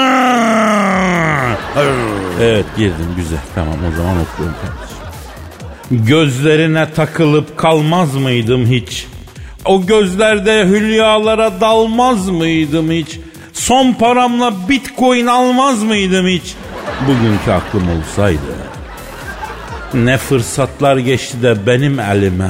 Evet 2.41 2.65
girdim 2.77 3.07
güzel. 3.17 3.37
Tamam 3.55 3.73
o 3.73 3.97
zaman 3.97 4.15
okuyorum 4.21 4.55
kardeşim. 4.61 6.05
Gözlerine 6.05 6.93
takılıp 6.95 7.57
kalmaz 7.57 8.15
mıydım 8.15 8.65
hiç? 8.65 9.05
O 9.65 9.85
gözlerde 9.85 10.65
hülyalara 10.65 11.61
dalmaz 11.61 12.29
mıydım 12.29 12.91
hiç? 12.91 13.19
Son 13.55 13.93
paramla 13.93 14.69
bitcoin 14.69 15.25
almaz 15.25 15.83
mıydım 15.83 16.27
hiç? 16.27 16.55
Bugünkü 17.07 17.51
aklım 17.51 17.89
olsaydı. 17.99 18.55
Ne 19.93 20.17
fırsatlar 20.17 20.97
geçti 20.97 21.43
de 21.43 21.67
benim 21.67 21.99
elime. 21.99 22.49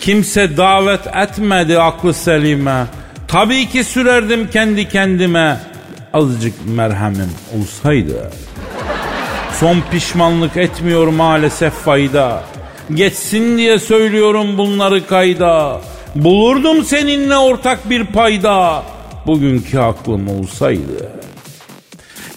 Kimse 0.00 0.56
davet 0.56 1.06
etmedi 1.06 1.78
aklı 1.78 2.14
selime. 2.14 2.84
Tabii 3.28 3.68
ki 3.68 3.84
sürerdim 3.84 4.50
kendi 4.50 4.88
kendime. 4.88 5.60
Azıcık 6.12 6.54
merhamim 6.66 7.30
olsaydı. 7.58 8.30
Son 9.60 9.82
pişmanlık 9.90 10.56
etmiyor 10.56 11.08
maalesef 11.08 11.72
fayda. 11.72 12.42
Geçsin 12.94 13.58
diye 13.58 13.78
söylüyorum 13.78 14.58
bunları 14.58 15.06
kayda. 15.06 15.80
Bulurdum 16.14 16.84
seninle 16.84 17.36
ortak 17.36 17.90
bir 17.90 18.04
payda. 18.04 18.82
Bugünkü 19.26 19.78
aklım 19.78 20.28
olsaydı. 20.28 21.10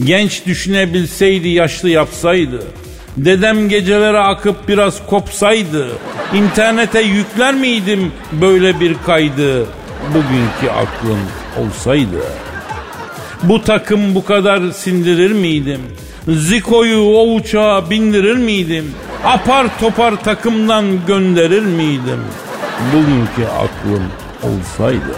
Genç 0.03 0.45
düşünebilseydi 0.45 1.47
yaşlı 1.47 1.89
yapsaydı. 1.89 2.63
Dedem 3.17 3.69
gecelere 3.69 4.19
akıp 4.19 4.67
biraz 4.67 5.05
kopsaydı. 5.07 5.87
İnternete 6.33 7.01
yükler 7.01 7.53
miydim 7.53 8.11
böyle 8.31 8.79
bir 8.79 8.95
kaydı? 9.05 9.65
Bugünkü 10.09 10.69
aklım 10.75 11.19
olsaydı. 11.59 12.23
Bu 13.43 13.61
takım 13.61 14.15
bu 14.15 14.25
kadar 14.25 14.71
sindirir 14.71 15.31
miydim? 15.31 15.81
Ziko'yu 16.27 17.01
o 17.01 17.33
uçağa 17.33 17.89
bindirir 17.89 18.37
miydim? 18.37 18.93
Apar 19.25 19.79
topar 19.79 20.23
takımdan 20.23 20.85
gönderir 21.07 21.65
miydim? 21.65 22.19
Bugünkü 22.93 23.51
aklım 23.51 24.03
olsaydı. 24.43 25.15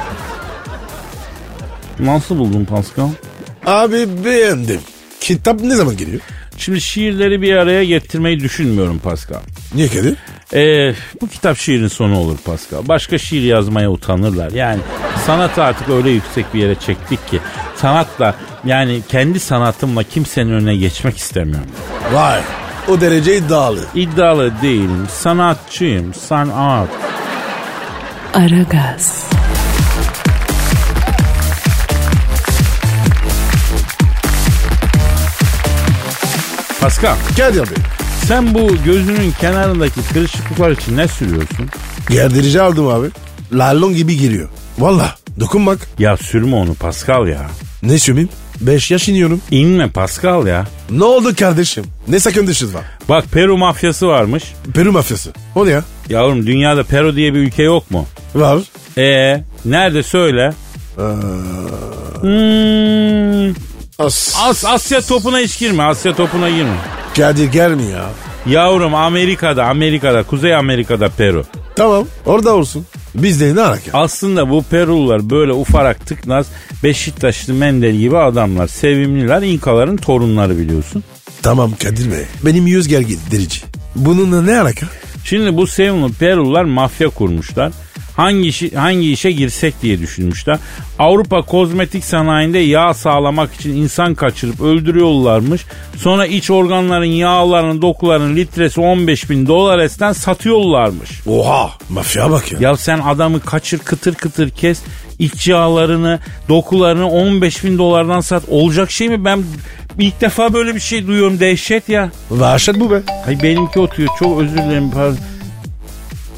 Nasıl 2.00 2.40
buldun 2.40 2.66
Pascal? 2.66 3.10
Abi 3.66 4.26
beğendim. 4.26 4.82
Kitap 5.22 5.62
ne 5.62 5.76
zaman 5.76 5.98
geliyor? 5.98 6.22
Şimdi 6.58 6.82
şiirleri 6.82 7.42
bir 7.42 7.56
araya 7.56 7.84
getirmeyi 7.84 8.40
düşünmüyorum 8.40 9.00
Pascal. 9.00 9.40
Niye 9.76 9.88
Kadir? 9.88 10.18
Ee, 10.54 10.96
bu 11.22 11.28
kitap 11.28 11.58
şiirin 11.58 11.88
sonu 11.88 12.18
olur 12.20 12.38
Pascal. 12.46 12.88
Başka 12.88 13.18
şiir 13.18 13.42
yazmaya 13.42 13.92
utanırlar. 13.92 14.52
Yani 14.52 14.80
sanatı 15.26 15.64
artık 15.64 15.90
öyle 15.90 16.10
yüksek 16.10 16.54
bir 16.54 16.60
yere 16.60 16.76
çektik 16.76 17.28
ki 17.28 17.40
sanatla 17.76 18.36
yani 18.66 19.02
kendi 19.10 19.40
sanatımla 19.40 20.04
kimsenin 20.04 20.52
önüne 20.52 20.76
geçmek 20.76 21.18
istemiyorum. 21.18 21.70
Vay. 22.14 22.40
O 22.90 23.02
derece 23.02 23.38
iddialı. 23.38 23.80
İddialı 23.96 24.52
değilim. 24.62 25.08
Sanatçıyım. 25.12 26.14
Sanat. 26.14 26.90
Aragaz, 28.34 29.26
Pascal 36.82 37.16
Kadir 37.38 37.60
abi. 37.60 37.68
sen 38.28 38.54
bu 38.54 38.76
gözünün 38.86 39.32
kenarındaki 39.42 40.02
kırışıklıklar 40.14 40.72
için 40.72 40.98
ne 40.98 41.08
sürüyorsun? 41.08 41.70
Gerdirici 42.10 42.62
aldım 42.62 42.88
abi. 42.88 43.08
Lalon 43.54 43.94
gibi 43.96 44.18
giriyor. 44.18 44.50
Valla 44.80 45.16
dokun 45.40 45.66
bak. 45.66 45.80
Ya 46.00 46.18
sürme 46.18 46.56
onu 46.56 46.74
Pascal 46.74 47.28
ya. 47.28 47.42
Ne 47.84 48.00
sürmeyeyim? 48.00 48.30
5 48.62 48.92
yaş 48.92 49.10
iniyorum. 49.10 49.42
İnme 49.52 49.90
Pascal 49.90 50.48
ya. 50.48 50.68
Ne 50.90 51.04
oldu 51.04 51.36
kardeşim? 51.36 51.84
Ne 52.08 52.20
sakıncası 52.20 52.74
var? 52.74 52.84
Bak 53.10 53.26
Peru 53.32 53.58
mafyası 53.58 54.08
varmış. 54.08 54.44
Peru 54.74 54.92
mafyası. 54.92 55.32
O 55.56 55.66
ne 55.66 55.70
ya? 55.70 55.84
Yavrum 56.10 56.48
dünyada 56.48 56.84
Peru 56.84 57.16
diye 57.16 57.34
bir 57.34 57.40
ülke 57.40 57.64
yok 57.64 57.92
mu? 57.92 58.06
Var. 58.36 58.60
Ee, 58.98 59.44
nerede 59.66 60.04
söyle? 60.04 60.54
Hmm, 60.96 62.32
As. 64.06 64.36
As 64.42 64.66
Asya 64.66 65.02
topuna 65.02 65.40
hiç 65.40 65.60
girme. 65.60 65.84
Asya 65.84 66.16
topuna 66.16 66.50
girme. 66.50 66.76
Kadir 67.18 67.52
gelme 67.52 67.84
ya. 67.84 68.10
Yavrum 68.46 68.96
Amerika'da, 68.96 69.66
Amerika'da, 69.66 70.24
Kuzey 70.24 70.56
Amerika'da 70.56 71.10
Peru. 71.10 71.46
Tamam 71.76 72.06
orada 72.26 72.56
olsun. 72.56 72.86
Bizde 73.16 73.56
ne 73.56 73.62
alaka? 73.62 74.00
Aslında 74.00 74.50
bu 74.50 74.64
Perulular 74.64 75.30
böyle 75.30 75.54
ufarak 75.54 76.06
tıknaz 76.08 76.48
Beşiktaşlı 76.84 77.54
Mendel 77.54 77.96
gibi 77.96 78.18
adamlar. 78.18 78.68
Sevimliler 78.68 79.42
İnkaların 79.42 79.98
torunları 79.98 80.58
biliyorsun. 80.58 81.04
Tamam 81.44 81.72
Kadir 81.84 82.12
Bey. 82.12 82.26
Benim 82.46 82.68
yüz 82.68 82.88
gergindirici. 82.88 83.62
Bununla 83.96 84.42
ne 84.42 84.60
alaka? 84.60 84.86
Şimdi 85.24 85.58
bu 85.58 85.68
sevimli 85.68 86.14
Perulular 86.14 86.64
mafya 86.64 87.10
kurmuşlar. 87.10 87.72
Hangi 88.22 88.48
işi, 88.48 88.76
hangi 88.76 89.12
işe 89.12 89.32
girsek 89.32 89.82
diye 89.82 90.00
düşünmüşler. 90.00 90.60
Avrupa 91.00 91.42
kozmetik 91.42 92.06
sanayinde 92.06 92.60
yağ 92.60 92.94
sağlamak 92.94 93.54
için 93.54 93.76
insan 93.76 94.16
kaçırıp 94.16 94.62
öldürüyorlarmış. 94.62 95.66
Sonra 95.98 96.26
iç 96.26 96.52
organların 96.52 97.06
yağlarının 97.06 97.82
dokularının 97.82 98.36
litresi 98.36 98.82
15 98.82 99.30
bin 99.30 99.48
dolar 99.48 99.80
esten 99.80 100.14
satıyorlarmış. 100.14 101.10
Oha 101.28 101.70
mafya 101.90 102.32
bak 102.32 102.52
ya. 102.52 102.60
Ya 102.62 102.78
sen 102.78 103.00
adamı 103.00 103.40
kaçır 103.40 103.80
kıtır 103.80 104.16
kıtır 104.16 104.50
kes. 104.50 104.82
iç 105.20 105.48
yağlarını, 105.48 106.20
dokularını 106.50 107.10
15 107.10 107.64
bin 107.64 107.78
dolardan 107.78 108.22
sat. 108.22 108.44
Olacak 108.50 108.92
şey 108.92 109.10
mi? 109.10 109.26
Ben 109.26 109.44
ilk 110.00 110.22
defa 110.22 110.54
böyle 110.54 110.76
bir 110.76 110.80
şey 110.80 111.08
duyuyorum. 111.08 111.40
Dehşet 111.40 111.90
ya. 111.90 112.12
Vahşet 112.32 112.80
bu 112.80 112.92
be. 112.92 113.02
Ay 113.28 113.44
benimki 113.44 113.80
oturuyor. 113.80 114.10
Çok 114.20 114.42
özür 114.42 114.58
dilerim. 114.58 114.92
Pardon. 114.92 115.18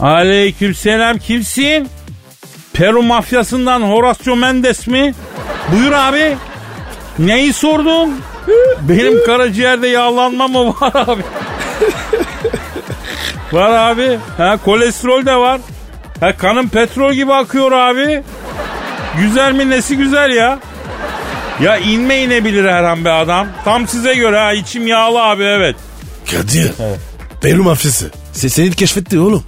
Aleykümselam 0.04 1.18
kimsin? 1.18 1.90
Peru 2.74 3.04
mafyasından 3.04 3.82
Horacio 3.82 4.36
Mendes 4.36 4.88
mi? 4.88 5.14
Buyur 5.72 5.92
abi. 5.92 6.38
Neyi 7.20 7.54
sordun? 7.54 8.22
Benim 8.82 9.26
karaciğerde 9.26 9.88
yağlanma 9.88 10.48
mı 10.48 10.68
var 10.82 10.92
abi? 10.96 11.22
var 13.52 13.92
abi. 13.92 14.18
Ha, 14.38 14.58
kolesterol 14.66 15.26
de 15.26 15.36
var. 15.36 15.62
Ha, 16.20 16.38
kanım 16.38 16.70
petrol 16.70 17.14
gibi 17.14 17.34
akıyor 17.34 17.72
abi. 17.72 18.24
Güzel 19.20 19.54
mi 19.54 19.70
nesi 19.70 19.98
güzel 19.98 20.32
ya? 20.32 20.60
Ya 21.62 21.78
inme 21.78 22.18
inebilir 22.24 22.66
her 22.66 22.84
an 22.84 23.04
adam. 23.06 23.48
Tam 23.66 23.88
size 23.88 24.14
göre 24.16 24.38
ha 24.40 24.54
içim 24.54 24.88
yağlı 24.88 25.24
abi 25.24 25.44
evet. 25.44 25.76
Kadir. 26.32 26.72
Peru 27.42 27.64
mafyası. 27.64 28.12
Se- 28.36 28.50
Seni 28.50 28.72
keşfetti 28.72 29.20
oğlum. 29.20 29.44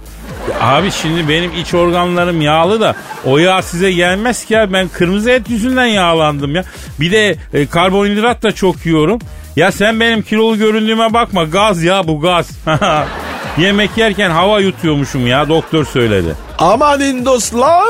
Abi 0.60 0.90
şimdi 0.90 1.28
benim 1.28 1.52
iç 1.52 1.74
organlarım 1.74 2.40
yağlı 2.40 2.80
da 2.80 2.94
o 3.24 3.38
yağ 3.38 3.62
size 3.62 3.92
gelmez 3.92 4.44
ki 4.44 4.54
ya. 4.54 4.72
Ben 4.72 4.88
kırmızı 4.88 5.30
et 5.30 5.50
yüzünden 5.50 5.86
yağlandım 5.86 6.54
ya. 6.54 6.64
Bir 7.00 7.12
de 7.12 7.36
e, 7.54 7.66
karbonhidrat 7.66 8.42
da 8.42 8.52
çok 8.52 8.86
yiyorum. 8.86 9.18
Ya 9.56 9.72
sen 9.72 10.00
benim 10.00 10.22
kilolu 10.22 10.58
göründüğüme 10.58 11.12
bakma. 11.12 11.44
Gaz 11.44 11.82
ya 11.82 12.08
bu 12.08 12.20
gaz. 12.20 12.50
Yemek 13.58 13.96
yerken 13.96 14.30
hava 14.30 14.60
yutuyormuşum 14.60 15.26
ya 15.26 15.48
doktor 15.48 15.84
söyledi. 15.84 16.34
Amanın 16.58 17.24
dostlar. 17.24 17.84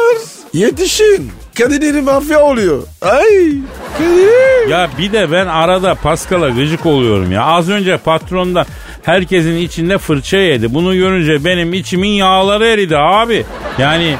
Yetişin. 0.53 1.33
Kadir'in 1.59 2.05
mafya 2.05 2.43
oluyor. 2.43 2.83
Ay. 3.03 3.53
Kadir. 3.99 4.69
Ya 4.71 4.89
bir 4.99 5.13
de 5.13 5.33
ben 5.33 5.47
arada 5.47 5.95
Pascal'a 5.95 6.49
gıcık 6.49 6.87
oluyorum 6.87 7.33
ya. 7.33 7.45
Az 7.45 7.69
önce 7.71 7.97
patronda 7.97 8.67
herkesin 9.03 9.57
içinde 9.57 9.99
fırça 9.99 10.37
yedi. 10.37 10.75
Bunu 10.75 10.95
görünce 10.95 11.45
benim 11.45 11.75
içimin 11.75 12.09
yağları 12.09 12.67
eridi 12.67 12.97
abi. 12.97 13.45
Yani 13.79 14.17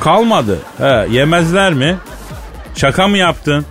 kalmadı. 0.00 0.58
He, 0.78 1.06
yemezler 1.10 1.72
mi? 1.72 1.96
Şaka 2.76 3.08
mı 3.08 3.18
yaptın? 3.18 3.66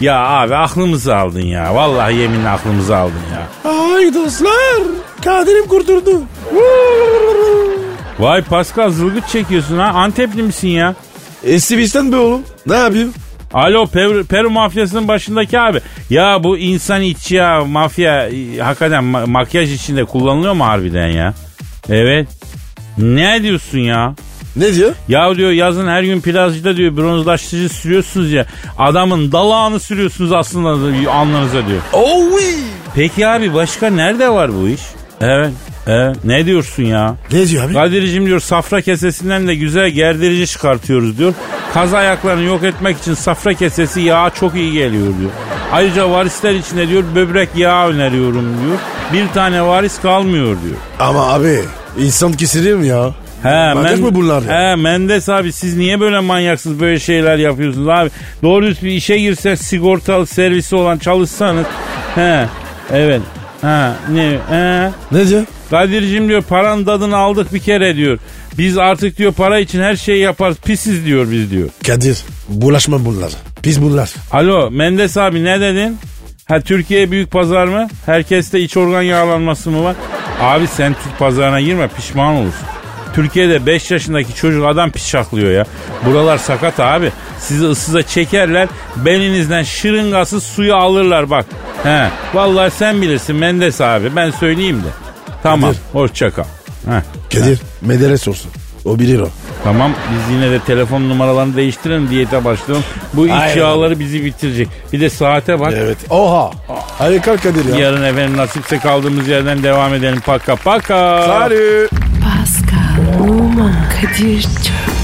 Ya 0.00 0.26
abi 0.26 0.54
aklımızı 0.56 1.16
aldın 1.16 1.46
ya. 1.46 1.74
Vallahi 1.74 2.14
yeminle 2.14 2.48
aklımızı 2.48 2.96
aldın 2.96 3.22
ya. 3.32 3.70
Ay 3.72 4.14
dostlar. 4.14 4.82
Kadir'im 5.24 5.66
kurtuldu. 5.68 6.22
Vay 8.18 8.42
Pascal 8.42 8.90
zılgıt 8.90 9.28
çekiyorsun 9.28 9.78
ha. 9.78 9.84
Antepli 9.84 10.42
misin 10.42 10.68
ya? 10.68 10.94
Esibistan 11.44 12.12
be 12.12 12.16
oğlum. 12.16 12.42
Ne 12.66 12.76
yapayım? 12.76 13.12
Alo 13.54 13.86
Peru, 13.86 14.24
Peru 14.24 14.50
mafyasının 14.50 15.08
başındaki 15.08 15.58
abi. 15.60 15.80
Ya 16.10 16.44
bu 16.44 16.58
insan 16.58 17.02
içi 17.02 17.34
ya 17.34 17.64
mafya 17.64 18.28
e, 18.28 18.58
hakikaten 18.58 19.04
ma- 19.04 19.30
makyaj 19.30 19.72
içinde 19.74 20.04
kullanılıyor 20.04 20.52
mu 20.52 20.64
harbiden 20.64 21.06
ya? 21.08 21.34
Evet. 21.88 22.28
Ne 22.98 23.42
diyorsun 23.42 23.78
ya? 23.78 24.14
Ne 24.56 24.74
diyor? 24.74 24.92
Ya 25.08 25.36
diyor 25.36 25.50
yazın 25.50 25.88
her 25.88 26.02
gün 26.02 26.20
plajda 26.20 26.76
diyor 26.76 26.96
bronzlaştırıcı 26.96 27.68
sürüyorsunuz 27.68 28.32
ya. 28.32 28.46
Adamın 28.78 29.32
dalağını 29.32 29.80
sürüyorsunuz 29.80 30.32
aslında 30.32 30.68
alnınıza 31.12 31.66
diyor. 31.66 31.80
Oh 31.92 32.32
oui. 32.32 32.54
Peki 32.94 33.26
abi 33.28 33.54
başka 33.54 33.90
nerede 33.90 34.28
var 34.28 34.50
bu 34.54 34.68
iş? 34.68 34.80
Evet. 35.20 35.50
Evet. 35.86 36.16
Ne 36.24 36.46
diyorsun 36.46 36.82
ya? 36.82 37.16
Ne 37.32 37.48
diyor 37.48 37.64
abi? 37.64 37.72
Kadir'cim 37.72 38.26
diyor 38.26 38.40
safra 38.40 38.80
kesesinden 38.80 39.48
de 39.48 39.54
güzel 39.54 39.90
gerdirici 39.90 40.46
çıkartıyoruz 40.46 41.18
diyor. 41.18 41.34
Kaz 41.74 41.94
ayaklarını 41.94 42.42
yok 42.44 42.62
etmek 42.64 42.98
için 42.98 43.14
safra 43.14 43.54
kesesi 43.54 44.00
yağı 44.00 44.30
çok 44.30 44.54
iyi 44.54 44.72
geliyor 44.72 45.06
diyor. 45.20 45.30
Ayrıca 45.72 46.10
varisler 46.10 46.54
içinde 46.54 46.88
diyor 46.88 47.04
böbrek 47.14 47.48
yağı 47.56 47.88
öneriyorum 47.88 48.44
diyor. 48.64 48.78
Bir 49.12 49.34
tane 49.34 49.62
varis 49.62 50.00
kalmıyor 50.00 50.46
diyor. 50.46 50.76
Ama 51.00 51.32
abi 51.32 51.60
insan 51.98 52.32
kesilir 52.32 52.78
ya? 52.78 53.14
He, 53.42 53.74
Manyak 53.74 53.98
mı 53.98 54.14
bunlar 54.14 54.42
ya? 54.42 54.70
He 54.72 54.76
Mendes 54.76 55.28
abi 55.28 55.52
siz 55.52 55.76
niye 55.76 56.00
böyle 56.00 56.20
manyaksınız 56.20 56.80
böyle 56.80 57.00
şeyler 57.00 57.38
yapıyorsunuz 57.38 57.88
abi? 57.88 58.10
Doğru 58.42 58.66
düz 58.66 58.82
bir 58.82 58.90
işe 58.90 59.18
girsek 59.18 59.58
sigortalı 59.58 60.26
servisi 60.26 60.76
olan 60.76 60.98
çalışsanız. 60.98 61.66
He 62.14 62.46
evet. 62.92 63.22
Ha 63.62 63.96
ne? 64.12 64.38
He. 64.48 64.90
Ne 65.12 65.28
diyor? 65.28 65.44
Kadir'cim 65.70 66.28
diyor 66.28 66.42
paranın 66.42 66.84
tadını 66.84 67.16
aldık 67.16 67.54
bir 67.54 67.58
kere 67.58 67.96
diyor. 67.96 68.18
Biz 68.58 68.78
artık 68.78 69.18
diyor 69.18 69.32
para 69.32 69.58
için 69.58 69.80
her 69.82 69.96
şeyi 69.96 70.20
yaparız 70.22 70.56
pisiz 70.64 71.04
diyor 71.06 71.30
biz 71.30 71.50
diyor. 71.50 71.68
Kadir 71.86 72.18
bulaşma 72.48 73.04
bunlar. 73.04 73.32
Pis 73.62 73.80
bunlar. 73.80 74.10
Alo 74.32 74.70
Mendes 74.70 75.16
abi 75.16 75.44
ne 75.44 75.60
dedin? 75.60 75.98
Ha 76.48 76.60
Türkiye 76.60 77.10
büyük 77.10 77.30
pazar 77.30 77.64
mı? 77.66 77.88
Herkeste 78.06 78.60
iç 78.60 78.76
organ 78.76 79.02
yağlanması 79.02 79.70
mı 79.70 79.84
var? 79.84 79.96
Abi 80.40 80.66
sen 80.66 80.94
Türk 81.04 81.18
pazarına 81.18 81.60
girme 81.60 81.88
pişman 81.88 82.34
olursun. 82.34 82.66
Türkiye'de 83.18 83.66
5 83.66 83.90
yaşındaki 83.90 84.34
çocuk 84.34 84.66
adam 84.66 84.90
pişaklıyor 84.90 85.50
ya. 85.50 85.64
Buralar 86.06 86.38
sakat 86.38 86.80
abi. 86.80 87.12
Sizi 87.38 87.64
ıssıza 87.66 88.02
çekerler. 88.02 88.68
Belinizden 88.96 89.62
şırıngasız 89.62 90.42
suyu 90.42 90.76
alırlar 90.76 91.30
bak. 91.30 91.46
He. 91.82 92.08
Vallahi 92.34 92.70
sen 92.70 93.02
bilirsin 93.02 93.36
Mendes 93.36 93.80
abi. 93.80 94.16
Ben 94.16 94.30
söyleyeyim 94.30 94.76
de. 94.76 94.88
Tamam. 95.42 95.70
Kadir. 95.70 95.82
Hoşça 95.92 96.30
kal. 96.30 96.44
Heh. 96.86 97.32
Kadir 97.32 97.58
medere 97.80 98.18
sorsun. 98.18 98.50
O 98.84 98.98
bilir 98.98 99.20
o. 99.20 99.28
Tamam 99.64 99.92
biz 100.12 100.34
yine 100.34 100.50
de 100.50 100.58
telefon 100.60 101.08
numaralarını 101.08 101.56
değiştirelim 101.56 102.10
diyete 102.10 102.44
başlayalım. 102.44 102.84
Bu 103.14 103.26
iç 103.26 103.32
Aynen. 103.32 103.56
yağları 103.56 103.98
bizi 104.00 104.24
bitirecek. 104.24 104.68
Bir 104.92 105.00
de 105.00 105.10
saate 105.10 105.60
bak. 105.60 105.72
Evet. 105.76 105.98
Oha. 106.10 106.50
Hadi 106.98 107.20
kalk 107.20 107.42
Kadir 107.42 107.64
ya. 107.74 107.78
Yarın 107.78 108.02
efendim 108.02 108.36
nasipse 108.36 108.78
kaldığımız 108.78 109.28
yerden 109.28 109.62
devam 109.62 109.94
edelim. 109.94 110.20
Paka 110.26 110.56
paka. 110.56 111.22
Salut. 111.26 112.07
Oman, 113.28 113.74
Kadir 113.88 114.42
çok 114.42 114.77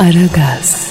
Aragaz. 0.00 0.89